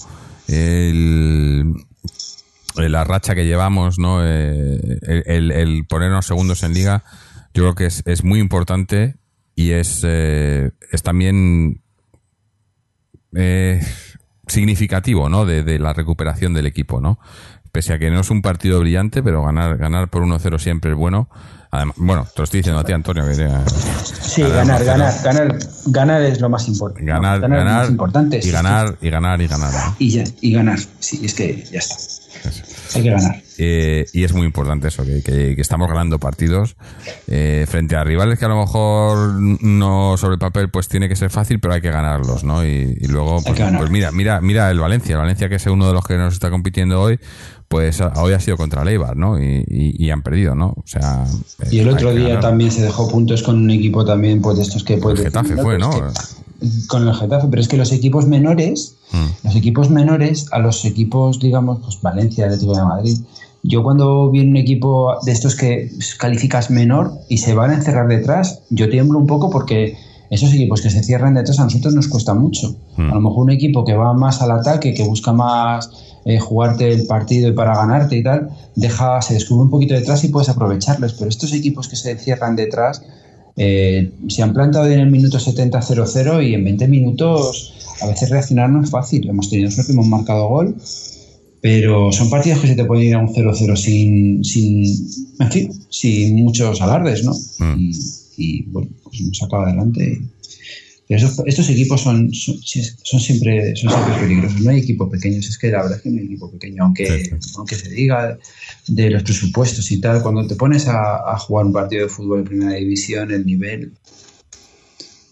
[0.48, 1.74] el,
[2.76, 4.20] la racha que llevamos, ¿no?
[4.24, 7.04] Eh, el, ponernos segundos en liga,
[7.56, 9.16] yo creo que es, es muy importante
[9.56, 11.82] y es, eh, es también
[14.48, 15.46] significativo, ¿no?
[15.46, 17.20] De, de la recuperación del equipo, ¿no?
[17.72, 20.98] Pese a que no es un partido brillante, pero ganar, ganar por 1-0 siempre es
[20.98, 21.30] bueno.
[21.70, 23.26] Además, bueno, te lo estoy diciendo a ti, Antonio.
[23.26, 23.50] Que, eh,
[24.22, 27.04] Sí, ganar, ganar, ganar, ganar es lo más importante.
[27.04, 27.14] ¿no?
[27.14, 28.40] ganar, es lo ganar, más importante.
[28.42, 29.74] y ganar, y ganar, y ganar.
[29.74, 29.96] ¿no?
[30.00, 31.96] Y, ya- y ganar, sí, es que ya está.
[32.96, 33.42] Hay que ganar.
[33.60, 36.76] Eh, y es muy importante eso, que, que- que estamos ganando partidos
[37.28, 41.16] eh, frente a rivales que a lo mejor no sobre el papel pues tiene que
[41.16, 42.64] ser fácil, pero hay que ganarlos, ¿no?
[42.66, 45.88] Y, y luego, pues, pues mira, mira, mira el Valencia, el Valencia que es uno
[45.88, 47.20] de los que nos está compitiendo hoy,
[47.68, 49.42] pues hoy ha sido contra el Eibar, ¿no?
[49.42, 50.68] Y, y- y han perdido, ¿no?
[50.78, 51.26] O sea,
[51.64, 52.42] eh, Y el hay otro día ganar.
[52.42, 55.18] también se dejó puntos con un equipo también, pues de estos que puede.
[55.18, 55.92] El Getafe decir, fue, Pero ¿no?
[56.14, 56.20] que-
[56.88, 59.46] con el Getafe, pero es que los equipos menores, Mm.
[59.46, 63.18] los equipos menores a los equipos, digamos, pues Valencia, Atlético de Madrid.
[63.64, 65.90] Yo cuando vi un equipo de estos que
[66.20, 69.98] calificas menor y se van a encerrar detrás, yo tiemblo un poco porque
[70.30, 72.76] esos equipos que se cierran detrás a nosotros nos cuesta mucho.
[72.98, 73.12] Mm.
[73.12, 75.90] A lo mejor un equipo que va más al ataque, que busca más
[76.26, 80.24] eh, jugarte el partido y para ganarte y tal, deja, se descubre un poquito detrás
[80.26, 81.14] y puedes aprovecharles.
[81.14, 83.02] Pero estos equipos que se cierran detrás
[83.58, 88.70] eh, se han plantado en el minuto 70-0-0 y en 20 minutos a veces reaccionar
[88.70, 89.28] no es fácil.
[89.28, 90.76] Hemos tenido suerte, hemos marcado gol,
[91.62, 94.86] pero son partidos que se te pueden ir a un 0-0 sin, sin,
[95.40, 97.34] en fin, sin muchos alardes, ¿no?
[97.60, 97.80] Mm.
[97.80, 97.92] Y,
[98.38, 100.22] y, bueno, pues hemos sacado adelante.
[101.08, 104.60] Pero esos- estos equipos son, son, son siempre, son siempre peligrosos.
[104.62, 107.08] No hay equipo pequeños, es que la verdad es que no hay equipo pequeño, aunque,
[107.56, 108.38] aunque se diga
[108.88, 112.40] de los presupuestos y tal, cuando te pones a, a jugar un partido de fútbol
[112.40, 113.94] en primera división, el nivel,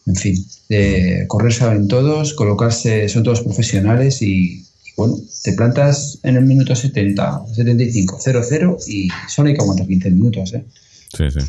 [0.07, 4.63] en fin, de correr saben todos, colocarse, son todos profesionales y, y
[4.95, 10.09] bueno, te plantas en el minuto 70, 75, 0-0 y solo hay que aguantar 15
[10.11, 10.63] minutos, ¿eh?
[11.15, 11.39] Sí, sí.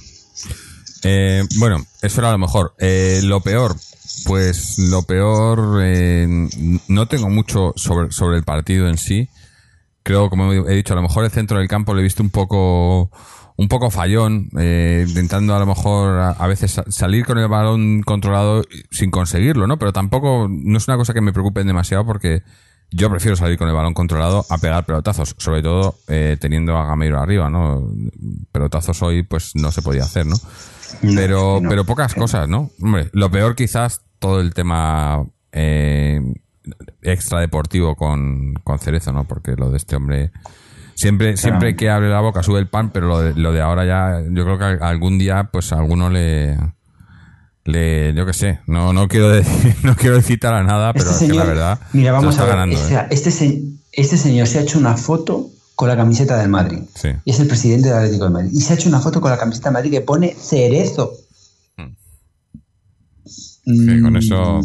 [1.04, 2.74] Eh, bueno, eso era lo mejor.
[2.78, 3.76] Eh, lo peor,
[4.26, 6.26] pues lo peor, eh,
[6.88, 9.28] no tengo mucho sobre, sobre el partido en sí.
[10.02, 12.30] Creo, como he dicho, a lo mejor el centro del campo lo he visto un
[12.30, 13.10] poco,
[13.56, 17.48] un poco fallón, eh, intentando a lo mejor a, a veces sa- salir con el
[17.48, 19.78] balón controlado sin conseguirlo, ¿no?
[19.78, 22.42] Pero tampoco, no es una cosa que me preocupe demasiado porque
[22.92, 26.86] yo prefiero salir con el balón controlado a pegar pelotazos, sobre todo eh, teniendo a
[26.86, 27.92] Gameiro arriba, ¿no?
[28.52, 30.36] Pelotazos hoy pues no se podía hacer, ¿no?
[31.02, 31.68] Pero, no.
[31.68, 32.70] pero pocas cosas, ¿no?
[32.80, 36.20] Hombre, lo peor quizás todo el tema eh,
[37.02, 39.24] extradeportivo con, con Cerezo, ¿no?
[39.24, 40.30] Porque lo de este hombre
[40.94, 43.84] siempre siempre que abre la boca sube el pan, pero lo de, lo de ahora
[43.84, 46.56] ya yo creo que algún día pues a alguno le
[47.64, 51.18] le yo qué sé, no no quiero decir, no quiero citar a nada, pero es
[51.18, 53.06] que la verdad mira, vamos está a ver, ganando, o ¿eh?
[53.10, 53.62] este, se-
[53.92, 56.78] este señor se ha hecho una foto con la camiseta del Madrid.
[56.94, 57.08] Sí.
[57.26, 58.50] Y es el presidente del Atlético de Madrid.
[58.52, 61.12] Y se ha hecho una foto con la camiseta del Madrid que pone cerezo.
[63.66, 64.60] Que con Mm, eso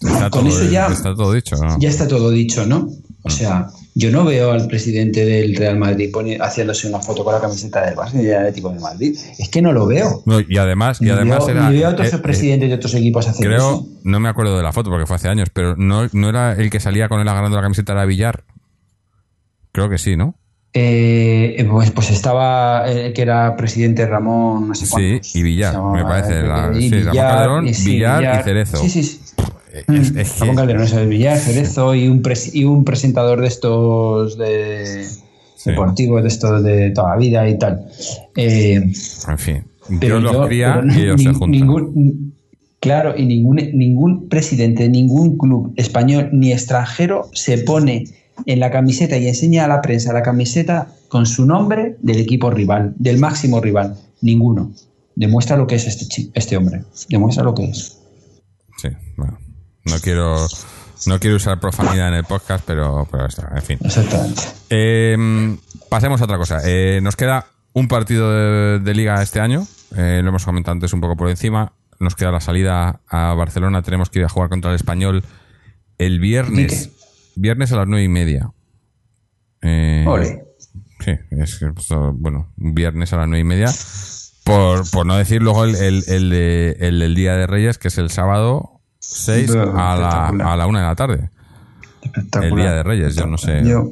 [0.00, 1.76] está, con todo, eso ya- está todo dicho, ¿no?
[1.80, 2.88] ya está todo dicho, ¿no?
[3.24, 7.34] O sea, yo no veo al presidente del Real Madrid poni- haciéndose una foto con
[7.34, 9.16] la camiseta del Barça y del Atlético de Madrid.
[9.38, 10.22] Es que no lo veo.
[10.24, 11.70] No, y además, y además veo, era.
[11.70, 13.88] veo a otros eh, eh, presidentes de otros equipos hacer creo, eso.
[14.04, 16.70] no me acuerdo de la foto porque fue hace años, pero no, no era el
[16.70, 18.44] que salía con él agarrando la camiseta era Villar.
[19.72, 20.36] Creo que sí, ¿no?
[20.74, 25.36] Eh, pues, pues estaba el que era presidente Ramón, no sé Sí, cuántos.
[25.36, 28.42] y Villar, llamaba, me parece, eh, la- y sí, Ramón Calderón, y sí, Villar y
[28.42, 28.76] Cerezo.
[28.78, 29.18] Sí, sí, sí.
[29.74, 32.84] Es, Mm, es que- Ramón Calderón, eso es Villar, Cerezo y un, pres- y un
[32.84, 35.04] presentador de estos de
[35.56, 35.70] Sí.
[35.70, 37.84] deportivos de estos de toda la vida y tal.
[38.36, 38.74] Eh,
[39.28, 39.64] en fin,
[40.00, 41.50] pero los cría pero y ellos se juntan.
[41.50, 42.32] ningún-
[42.80, 48.04] claro, y ningún, ningún presidente de ningún club español ni extranjero se pone
[48.46, 52.50] en la camiseta y enseña a la prensa la camiseta con su nombre del equipo
[52.50, 53.96] rival, del máximo rival.
[54.20, 54.72] Ninguno.
[55.14, 56.84] Demuestra lo que es este, chi- este hombre.
[57.08, 57.98] Demuestra lo que es.
[58.78, 59.38] Sí, bueno,
[59.84, 60.46] no quiero,
[61.06, 63.78] no quiero usar profanidad en el podcast, pero, pero está, en fin.
[63.84, 64.42] Exactamente.
[64.70, 65.56] Eh,
[65.90, 66.60] pasemos a otra cosa.
[66.64, 69.66] Eh, nos queda un partido de, de liga este año.
[69.96, 71.72] Eh, lo hemos comentado antes un poco por encima.
[72.00, 73.82] Nos queda la salida a Barcelona.
[73.82, 75.22] Tenemos que ir a jugar contra el español
[75.98, 76.90] el viernes.
[77.36, 78.50] Viernes a las nueve y media.
[79.62, 80.44] Eh, Ole.
[81.00, 83.70] Sí, es que, pues, bueno, viernes a las nueve y media.
[84.44, 87.88] Por, por no decir luego el, el, el, de- el del Día de Reyes, que
[87.88, 91.30] es el sábado 6 a la, a la una de la tarde.
[92.40, 93.62] El Día de Reyes, yo no sé.
[93.64, 93.90] Yo,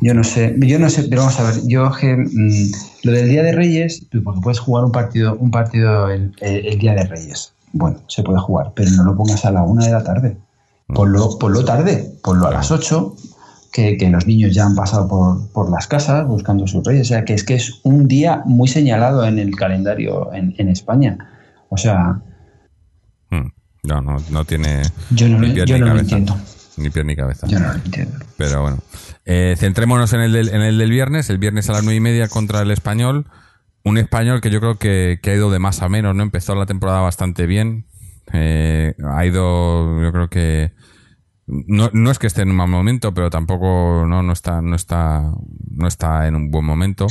[0.00, 2.70] yo no sé, yo no sé, pero vamos a ver, yo que, mm,
[3.04, 6.66] lo del Día de Reyes, tú, porque puedes jugar un partido, un partido el, el-
[6.66, 7.52] el Día de Reyes.
[7.72, 10.36] Bueno, se puede jugar, pero no lo pongas a la una de la tarde.
[10.94, 13.14] Ponlo, ponlo tarde, ponlo a las ocho,
[13.72, 17.08] que, que los niños ya han pasado por, por las casas buscando sus reyes.
[17.08, 20.68] O sea, que es que es un día muy señalado en el calendario en, en
[20.68, 21.18] España.
[21.68, 22.22] O sea...
[23.30, 23.48] Hmm.
[23.82, 26.00] No, no, no tiene yo no, ni yo ni no lo cabeza.
[26.16, 26.36] entiendo.
[26.78, 27.46] Ni pie ni cabeza.
[27.46, 28.18] Yo no lo entiendo.
[28.36, 28.78] Pero bueno.
[29.24, 31.28] Eh, centrémonos en el, del, en el del viernes.
[31.28, 33.26] El viernes a las nueve y media contra el español.
[33.84, 36.22] Un español que yo creo que, que ha ido de más a menos, ¿no?
[36.22, 37.86] Empezó la temporada bastante bien.
[38.32, 40.72] Eh, ha ido, yo creo que.
[41.46, 44.76] No, no es que esté en un mal momento, pero tampoco no, no está, no
[44.76, 45.32] está,
[45.70, 47.06] no está en un buen momento.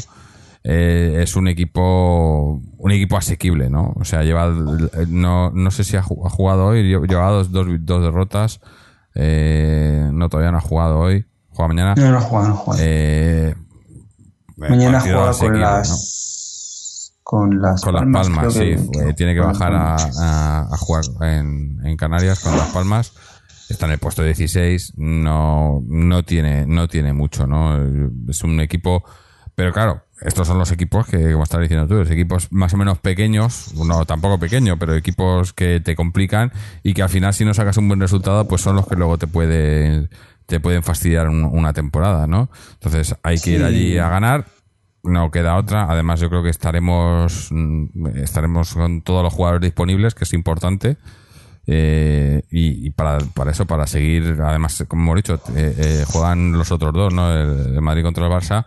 [0.63, 3.93] Eh, es un equipo, un equipo asequible, ¿no?
[3.95, 4.47] O sea, lleva,
[5.07, 8.59] no, no sé si ha ju- ha jugado hoy, lle- lleva dos, dos, dos derrotas.
[9.15, 11.25] Eh, no, todavía no ha jugado hoy.
[11.49, 11.95] Juega mañana.
[11.95, 12.81] No, no juega, no juega.
[12.85, 13.55] Eh,
[14.57, 15.89] Mañana juega con las...
[17.29, 18.75] Con las Con las palmas, palmas, sí.
[19.17, 20.17] tiene que bajar a, Palmas.
[20.21, 23.11] a- a jugar en, en Canarias con las palmas.
[23.67, 24.93] Está en el puesto 16.
[24.95, 27.77] No, no tiene, no tiene mucho, ¿no?
[28.29, 29.03] Es un equipo.
[29.55, 32.77] Pero claro, estos son los equipos que, como estás diciendo tú, los equipos más o
[32.77, 37.43] menos pequeños, no tampoco pequeño, pero equipos que te complican y que al final, si
[37.43, 40.09] no sacas un buen resultado, pues son los que luego te pueden,
[40.45, 42.49] te pueden fastidiar un- una temporada, ¿no?
[42.75, 44.45] Entonces hay que ir allí a ganar
[45.07, 45.87] no queda otra.
[45.89, 50.97] Además, yo creo que estaremos mm, estaremos con todos los jugadores disponibles, que es importante.
[51.69, 56.71] Eh, y, para, para eso, para seguir, además, como hemos dicho, eh, eh, juegan los
[56.71, 57.29] otros dos, ¿no?
[57.33, 58.65] El, Madrid contra el Barça.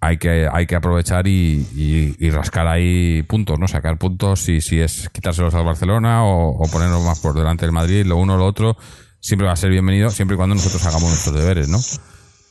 [0.00, 3.68] Hay que, hay que aprovechar y, y- y rascar ahí puntos, ¿no?
[3.68, 7.72] Sacar puntos si, si es quitárselos al Barcelona o, o ponerlos más por delante del
[7.72, 8.76] Madrid, lo uno o lo otro,
[9.20, 11.78] siempre va a ser bienvenido, siempre y cuando nosotros hagamos nuestros deberes, ¿no?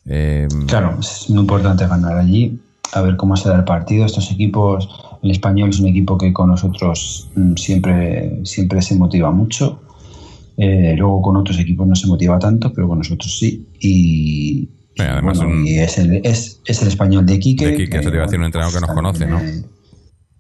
[0.06, 2.62] Eh, Claro, es muy importante ganar allí,
[2.94, 4.06] a ver cómo será el partido.
[4.06, 4.90] Estos equipos,
[5.22, 9.82] el español es un equipo que con nosotros mm, siempre, siempre se motiva mucho.
[10.58, 13.68] Eh, luego con otros equipos no se motiva tanto, pero con nosotros sí.
[13.80, 17.68] Y, Sí, además bueno, un- y es, el, es, es el español de Quique.
[17.68, 19.40] De Quique, eso te iba a decir, un entrenador que nos conoce, ¿no?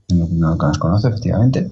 [0.10, 0.28] ¿no?
[0.32, 1.72] No, que nos conoce, efectivamente.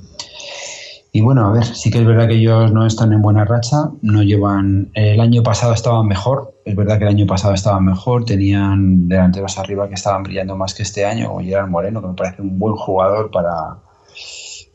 [1.17, 3.89] Y bueno, a ver, sí que es verdad que ellos no están en buena racha,
[4.03, 4.91] no llevan.
[4.93, 9.57] El año pasado estaban mejor, es verdad que el año pasado estaban mejor, tenían delanteros
[9.57, 12.59] arriba que estaban brillando más que este año, como Gerard Moreno, que me parece un
[12.59, 13.77] buen jugador para,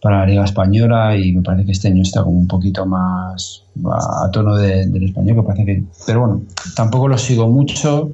[0.02, 3.62] para la Liga Española y me parece que este año está como un poquito más
[4.24, 5.84] a, tono de- del español, que parece que.
[6.06, 6.42] Pero bueno,
[6.74, 8.10] tampoco lo sigo mucho.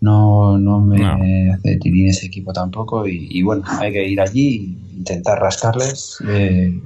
[0.00, 1.54] No, no me No.
[1.54, 6.18] hace tirín ese equipo tampoco y, y bueno, hay que ir allí e intentar rascarles.
[6.28, 6.78] Eh,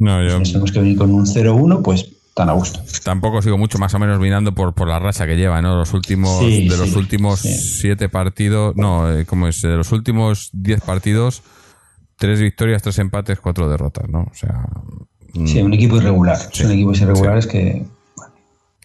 [0.00, 2.80] no, yo si tenemos que venir con un 0-1, pues tan a gusto.
[3.04, 5.76] tampoco sigo mucho más o menos mirando por, por la racha que lleva, ¿no?
[5.76, 7.52] Los últimos, Sí, de los últimos sí.
[7.54, 9.60] siete partidos, no, eh, ¿cómo es?
[9.62, 11.42] De los últimos diez partidos,
[12.16, 14.20] tres victorias, tres empates, cuatro derrotas, ¿no?
[14.30, 14.64] O sea,
[15.34, 16.38] mm, Sí, un equipo irregular.
[16.52, 17.84] Son equipos irregulares que.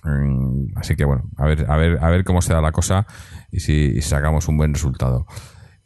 [0.03, 3.05] mm, así que bueno, a ver, a ver, a ver cómo se da la cosa
[3.51, 5.25] y si, y si sacamos un buen resultado.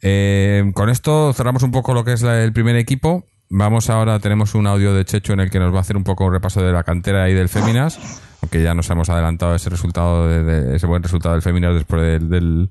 [0.02, 3.24] Eh, con esto cerramos un poco lo que es la- el primer equipo.
[3.52, 6.04] Vamos ahora, tenemos un audio de Checho en el que nos va a hacer un
[6.04, 7.98] poco un repaso de la cantera y del Féminas,
[8.42, 12.28] aunque ya nos hemos adelantado ese resultado, de, ese buen resultado del Féminas después del,
[12.28, 12.70] del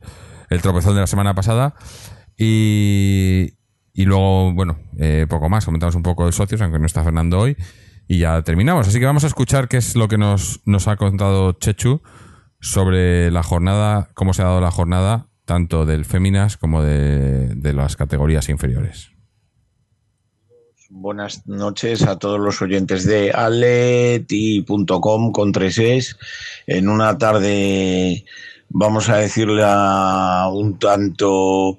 [0.50, 1.76] el tropezón de la semana pasada.
[2.38, 3.56] Y,
[3.94, 7.40] y luego, bueno, eh, poco más, comentamos un poco de socios, aunque no está Fernando
[7.40, 7.58] hoy,
[8.08, 8.88] y ya terminamos.
[8.88, 12.02] Así que vamos a escuchar qué es lo que nos, nos ha contado Chechu
[12.62, 17.74] sobre la jornada, cómo se ha dado la jornada, tanto del Féminas como de, de
[17.74, 19.19] las categorías inferiores.
[20.92, 26.18] Buenas noches a todos los oyentes de aleti.com con tres es.
[26.66, 28.26] En una tarde,
[28.70, 29.64] vamos a decirle
[30.52, 31.78] un tanto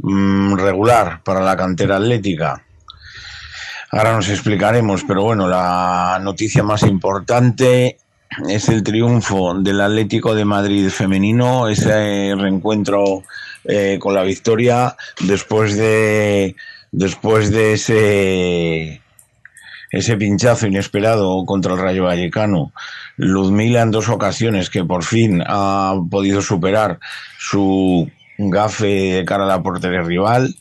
[0.00, 2.64] mm, regular para la cantera atlética.
[3.92, 7.98] Ahora nos explicaremos, pero bueno, la noticia más importante
[8.48, 13.22] es el triunfo del Atlético de Madrid femenino, ese reencuentro
[13.64, 16.56] eh, con la victoria después de
[16.92, 19.02] después de ese
[19.90, 22.72] ese pinchazo inesperado contra el Rayo Vallecano.
[23.16, 26.98] Ludmila en dos ocasiones que por fin ha podido superar
[27.38, 30.54] su gafe de cara a la portería rival.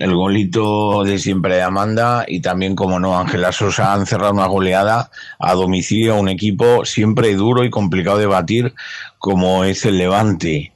[0.00, 4.46] El golito de siempre de Amanda y también, como no, Ángela Sosa han cerrado una
[4.46, 8.74] goleada a domicilio a un equipo siempre duro y complicado de batir
[9.18, 10.72] como es el Levante.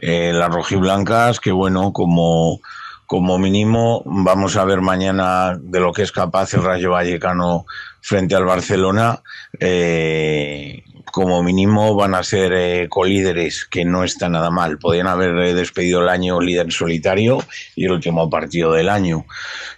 [0.00, 2.60] Eh, las rojiblancas, que bueno, como,
[3.08, 7.64] como mínimo vamos a ver mañana de lo que es capaz el Rayo Vallecano
[8.02, 9.22] frente al Barcelona.
[9.58, 14.78] Eh, como mínimo van a ser eh, colíderes, que no está nada mal.
[14.78, 17.38] Podían haber eh, despedido el año líder solitario
[17.74, 19.24] y el último partido del año.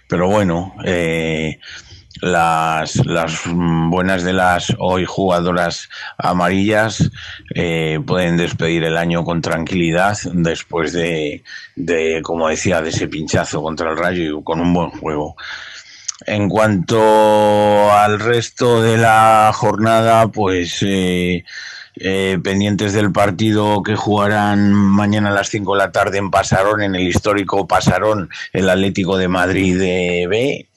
[0.09, 1.57] Pero bueno, eh,
[2.21, 7.09] las, las buenas de las hoy jugadoras amarillas
[7.55, 11.43] eh, pueden despedir el año con tranquilidad después de,
[11.75, 15.35] de, como decía, de ese pinchazo contra el Rayo y con un buen juego.
[16.27, 21.43] En cuanto al resto de la jornada, pues eh,
[21.95, 26.83] eh, pendientes del partido que jugarán mañana a las 5 de la tarde en Pasarón,
[26.83, 30.69] en el histórico Pasarón, el Atlético de Madrid de B.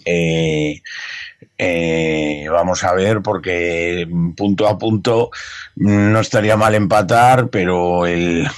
[1.59, 5.30] eh, vamos a ver, porque punto a punto
[5.76, 8.49] no estaría mal empatar, pero el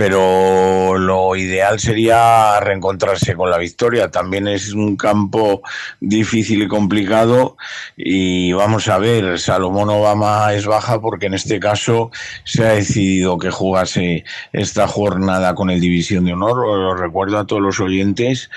[0.00, 4.10] pero lo ideal sería reencontrarse con la victoria.
[4.10, 5.60] También es un campo
[6.00, 7.58] difícil y complicado
[7.98, 12.10] y vamos a ver, Salomón Obama es baja porque en este caso
[12.44, 14.24] se ha decidido que jugase
[14.54, 16.56] esta jornada con el División de Honor.
[16.56, 18.48] Lo recuerdo a todos los oyentes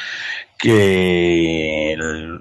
[0.63, 1.97] que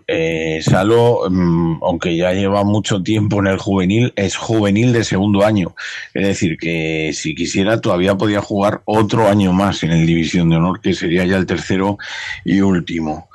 [0.06, 5.44] eh, Salo, mm, aunque ya lleva mucho tiempo en el juvenil, es juvenil de segundo
[5.44, 5.74] año.
[6.14, 10.56] Es decir, que si quisiera todavía podía jugar otro año más en el División de
[10.56, 11.98] Honor, que sería ya el tercero
[12.44, 13.28] y último.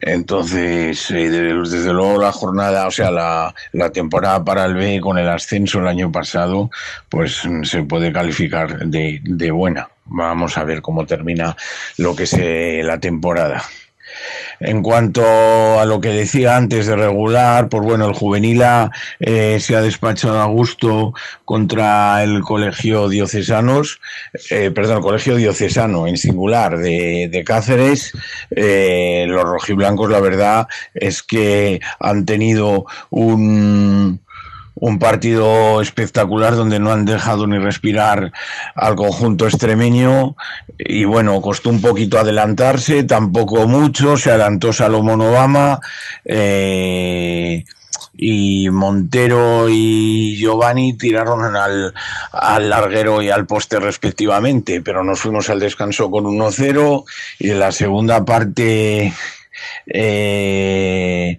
[0.00, 5.16] Entonces, eh, desde luego la jornada, o sea, la, la, temporada para el B con
[5.16, 6.70] el ascenso el año pasado,
[7.08, 9.88] pues se puede calificar de, de buena.
[10.06, 11.56] Vamos a ver cómo termina
[11.98, 13.62] lo que es la temporada.
[14.60, 15.22] En cuanto
[15.78, 18.62] a lo que decía antes de regular, pues bueno, el juvenil
[19.20, 21.12] eh, se ha despachado a gusto
[21.44, 24.00] contra el colegio diocesanos,
[24.50, 28.12] eh, perdón, el colegio diocesano en singular de, Cáceres.
[28.50, 34.23] Eh, los rojiblancos, la verdad es que han tenido un
[34.74, 38.32] un partido espectacular donde no han dejado ni respirar
[38.74, 40.36] al conjunto extremeño.
[40.78, 45.80] Y bueno, costó un poquito adelantarse, tampoco mucho, se adelantó Salomón Obama
[46.24, 47.64] eh,
[48.16, 51.94] y Montero y Giovanni tiraron al,
[52.32, 57.04] al larguero y al poste respectivamente, pero nos fuimos al descanso con 1-0
[57.38, 59.12] y en la segunda parte...
[59.86, 61.38] Eh,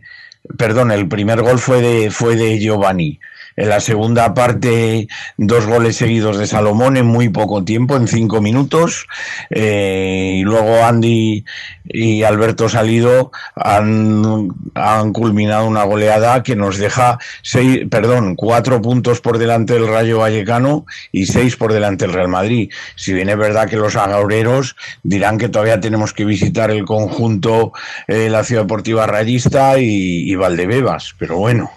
[0.58, 3.20] perdón, el primer gol fue de, fue de Giovanni.
[3.58, 8.42] En la segunda parte, dos goles seguidos de Salomón en muy poco tiempo, en cinco
[8.42, 9.08] minutos.
[9.50, 11.46] Eh, y luego Andy
[11.86, 19.22] y Alberto Salido han, han, culminado una goleada que nos deja seis, perdón, cuatro puntos
[19.22, 22.72] por delante del Rayo Vallecano y seis por delante del Real Madrid.
[22.96, 27.72] Si bien es verdad que los agaureros dirán que todavía tenemos que visitar el conjunto,
[28.08, 31.72] eh, la Ciudad Deportiva Rayista y, y Valdebebas, pero bueno.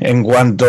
[0.00, 0.66] En cuanto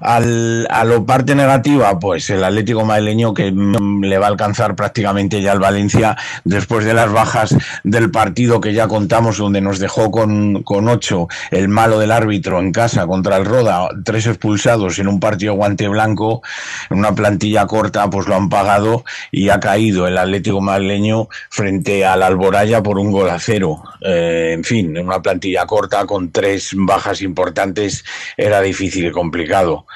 [0.00, 5.42] al, a la parte negativa, pues el Atlético madrileño que le va a alcanzar prácticamente
[5.42, 10.10] ya el Valencia después de las bajas del partido que ya contamos, donde nos dejó
[10.10, 15.08] con, con ocho el malo del árbitro en casa contra el Roda, tres expulsados en
[15.08, 16.42] un partido guante blanco,
[16.90, 22.04] en una plantilla corta, pues lo han pagado y ha caído el Atlético madrileño frente
[22.04, 23.82] al Alboraya por un gol a cero.
[24.00, 28.04] Eh, en fin, en una plantilla corta con tres bajas importantes
[28.36, 29.86] era difícil y complicado.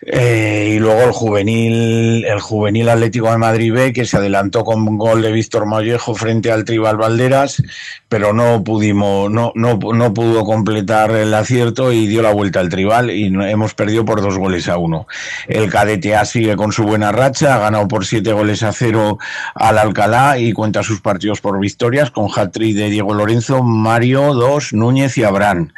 [0.00, 4.86] Eh, y luego el juvenil, el juvenil Atlético de Madrid B, que se adelantó con
[4.86, 7.62] un gol de Víctor Mollejo frente al Tribal Valderas,
[8.08, 12.68] pero no pudimos, no, no, no pudo completar el acierto y dio la vuelta al
[12.68, 15.06] Tribal y hemos perdido por dos goles a uno.
[15.46, 19.18] El cadete A sigue con su buena racha, ha ganado por siete goles a cero
[19.54, 24.72] al Alcalá y cuenta sus partidos por victorias con hat de Diego Lorenzo, Mario, Dos,
[24.72, 25.72] Núñez y Abraham.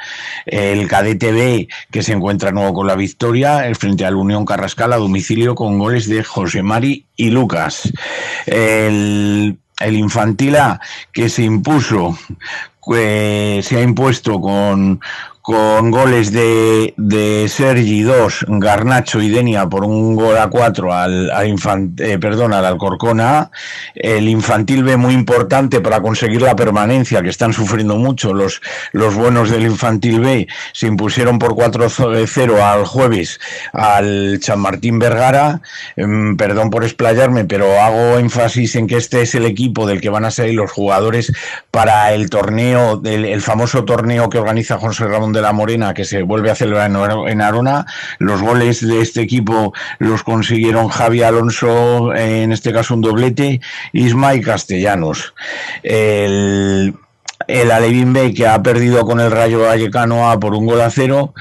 [0.46, 4.92] El cadete B, que se encuentra nuevo con la victoria, el frente al Unión Carrascal
[4.92, 7.92] a domicilio con goles de José Mari y Lucas.
[8.46, 10.80] El, el infantil A,
[11.12, 12.18] que se impuso,
[12.94, 15.00] eh, se ha impuesto con,
[15.50, 21.28] con goles de, de Sergi 2, Garnacho y Denia por un gol a 4 al,
[21.28, 23.50] al, infant, eh, al Alcorcona.
[23.96, 29.16] El infantil B muy importante para conseguir la permanencia, que están sufriendo mucho los, los
[29.16, 30.46] buenos del infantil B.
[30.72, 33.40] Se impusieron por 4-0 al jueves
[33.72, 35.62] al San Martín Vergara.
[35.96, 36.06] Eh,
[36.38, 40.24] perdón por explayarme, pero hago énfasis en que este es el equipo del que van
[40.24, 41.32] a salir los jugadores
[41.72, 46.04] para el torneo, el, el famoso torneo que organiza José Ramón de la Morena que
[46.04, 46.90] se vuelve a celebrar
[47.28, 47.86] en Arona.
[48.18, 53.60] Los goles de este equipo los consiguieron Javi Alonso, en este caso un doblete,
[53.92, 55.34] Isma y Castellanos.
[55.82, 56.94] El
[57.46, 60.90] el Alevín B que ha perdido con el Rayo Vallecano A por un gol a
[60.90, 61.34] cero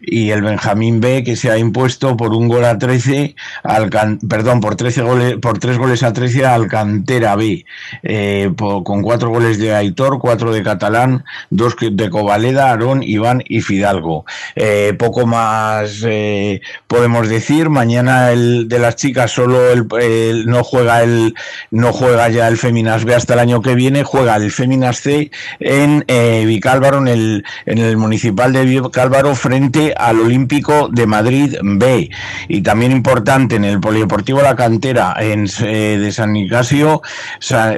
[0.00, 3.90] y el Benjamín B que se ha impuesto por un gol a 13 al
[4.28, 7.64] perdón por 13 goles por tres goles a 13 al Cantera B.
[8.02, 13.60] Eh, con cuatro goles de Aitor cuatro de Catalán dos de Covaleda Aarón Iván y
[13.60, 14.24] Fidalgo.
[14.54, 17.70] Eh, poco más eh, podemos decir.
[17.70, 21.34] Mañana el de las chicas solo el, no juega el
[21.70, 25.30] no juega ya el Féminas B hasta el año que viene juega el Féminas C
[25.60, 31.56] en eh, Vicálvaro, en el, en el municipal de Vicálvaro, frente al Olímpico de Madrid
[31.62, 32.10] B.
[32.48, 37.02] Y también importante en el Polideportivo La Cantera en, eh, de San Nicasio,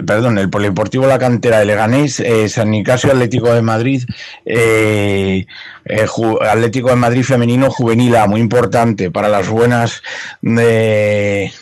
[0.07, 4.03] perdón, el Polideportivo La Cantera de Leganés, eh, San Nicasio Atlético de Madrid,
[6.41, 10.03] Atlético de Madrid femenino juvenil, muy importante para las buenas
[10.41, 11.53] de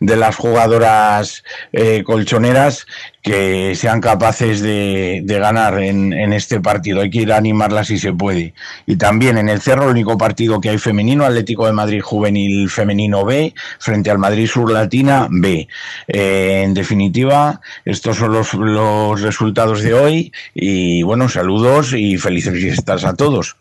[0.00, 2.86] de las jugadoras eh, colchoneras
[3.24, 7.00] que sean capaces de, ganar en, este partido.
[7.00, 8.52] Hay que ir a animarlas si se puede.
[8.86, 12.68] Y también en el Cerro, el único partido que hay femenino, Atlético de Madrid Juvenil
[12.68, 15.66] Femenino B, frente al Madrid Sur Latina B.
[16.06, 20.32] Eh, en definitiva, estos son los, los resultados de hoy.
[20.52, 23.56] Y bueno, saludos y felices fiestas a todos.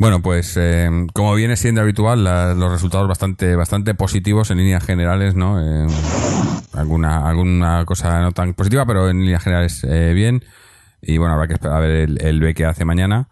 [0.00, 5.34] Bueno, pues eh, como viene siendo habitual, los resultados bastante bastante positivos en líneas generales,
[5.34, 5.60] ¿no?
[5.60, 5.86] Eh,
[6.72, 10.42] alguna alguna cosa no tan positiva, pero en líneas generales eh, bien.
[11.02, 13.28] Y bueno, habrá que esperar a ver el, el, B que hace mañana.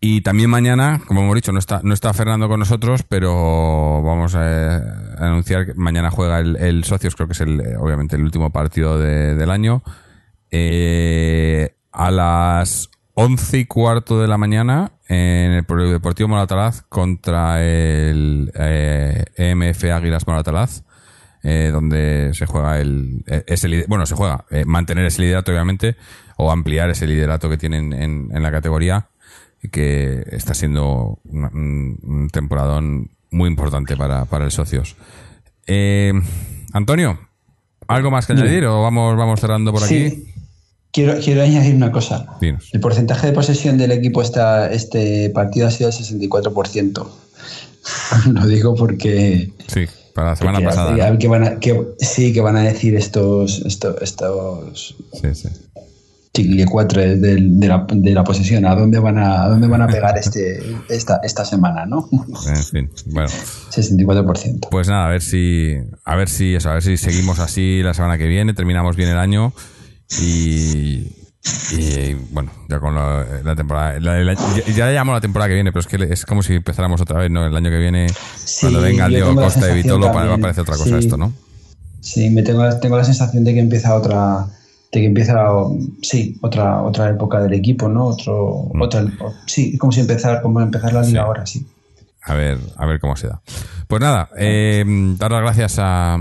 [0.00, 4.34] Y también mañana, como hemos dicho, no está, no está Fernando con nosotros, pero vamos
[4.34, 4.78] a,
[5.24, 9.50] anunciar que mañana juega el, Socios, creo que es el, obviamente el último partido del
[9.52, 9.84] año.
[11.92, 19.84] a las once y cuarto de la mañana en el Deportivo Moratalaz contra el EMF
[19.84, 20.82] eh, Águilas Moratalaz,
[21.42, 25.96] eh, donde se juega el, eh, ese, bueno, se juega mantener ese liderato obviamente
[26.36, 29.08] o ampliar ese liderato que tienen en, la categoría
[29.70, 34.96] que está siendo un, un temporadón muy importante para, para el socios.
[36.72, 37.18] Antonio,
[37.88, 40.35] ¿algo más que añadir o vamos, vamos cerrando por aquí?
[40.92, 42.26] Quiero, quiero añadir una cosa.
[42.40, 47.06] El porcentaje de posesión del equipo esta, este partido ha sido el 64%.
[48.32, 49.52] Lo digo porque...
[49.68, 51.16] Sí, para la semana pasada.
[51.98, 53.62] sí, que van a decir estos...
[53.66, 55.48] estos, estos sí, sí.
[56.32, 61.20] de, la, de, la, posesión, ¿a dónde van a, dónde van a pegar este, esta,
[61.22, 62.08] esta semana, no?
[62.46, 63.28] En fin, bueno.
[63.28, 64.68] 64%.
[64.70, 67.94] Pues nada, a ver si, a ver si eso, a ver si seguimos así la
[67.94, 69.52] semana que viene, terminamos bien el año
[70.10, 71.12] y,
[71.72, 73.98] y bueno, ya con la, temporada.
[73.98, 77.20] ya, le llamo la temporada que viene, pero es que es como si empezáramos otra
[77.20, 77.46] vez, ¿no?
[77.46, 78.06] El año que viene,
[78.60, 81.32] cuando venga Diego Costa y Vitolo, va a parecer otra cosa esto, ¿no?
[82.00, 84.46] Sí, me tengo, tengo la sensación de que empieza otra.
[84.92, 85.34] De que empieza,
[86.00, 88.06] sí, otra, otra época del equipo, ¿no?
[88.06, 88.80] Otro, mm.
[88.80, 89.04] otra,
[89.46, 91.66] sí, como si empezar, como empezar la liga ahora, sí.
[92.22, 93.40] A ver, a ver cómo se da.
[93.88, 94.84] Pues nada, eh,
[95.18, 96.16] dar las gracias a,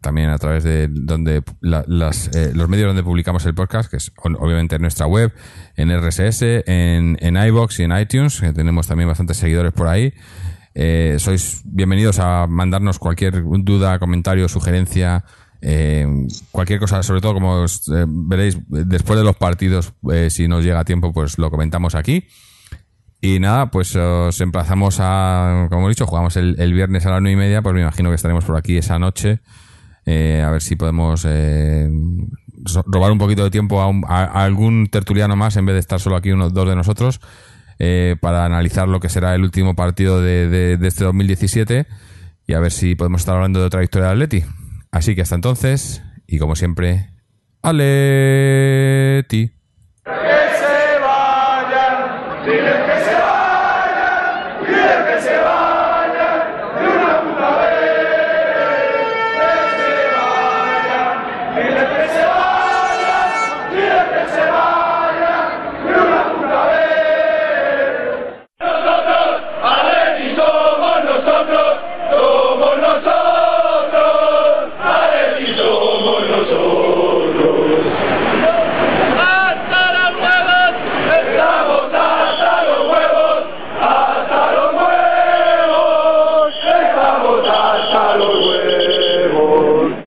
[0.05, 4.13] también a través de donde las, eh, los medios donde publicamos el podcast, que es
[4.17, 5.33] obviamente en nuestra web,
[5.77, 10.13] en RSS, en, en iBox y en iTunes, que tenemos también bastantes seguidores por ahí.
[10.75, 15.25] Eh, sois bienvenidos a mandarnos cualquier duda, comentario, sugerencia,
[15.63, 16.07] eh,
[16.53, 17.65] cualquier cosa, sobre todo como
[18.07, 19.95] veréis después de los partidos,
[20.29, 22.27] si nos llega tiempo, pues lo comentamos aquí.
[23.23, 27.23] Y nada, pues os emplazamos a, como he dicho, jugamos el, el viernes a las
[27.23, 29.41] nueve y media, pues me imagino que estaremos por aquí esa noche.
[30.07, 31.89] Eh, a ver si podemos eh,
[32.87, 36.31] robar un poquito de tiempo a, algún tertuliano más en vez de estar solo aquí
[36.31, 37.21] unos dos de nosotros
[37.79, 41.87] eh, para analizar lo que será el último partido de, este 2017
[42.47, 44.45] y a ver si podemos estar hablando de otra victoria de Atleti.
[44.91, 47.11] Así que hasta entonces, y como siempre,
[47.63, 49.51] Aleti.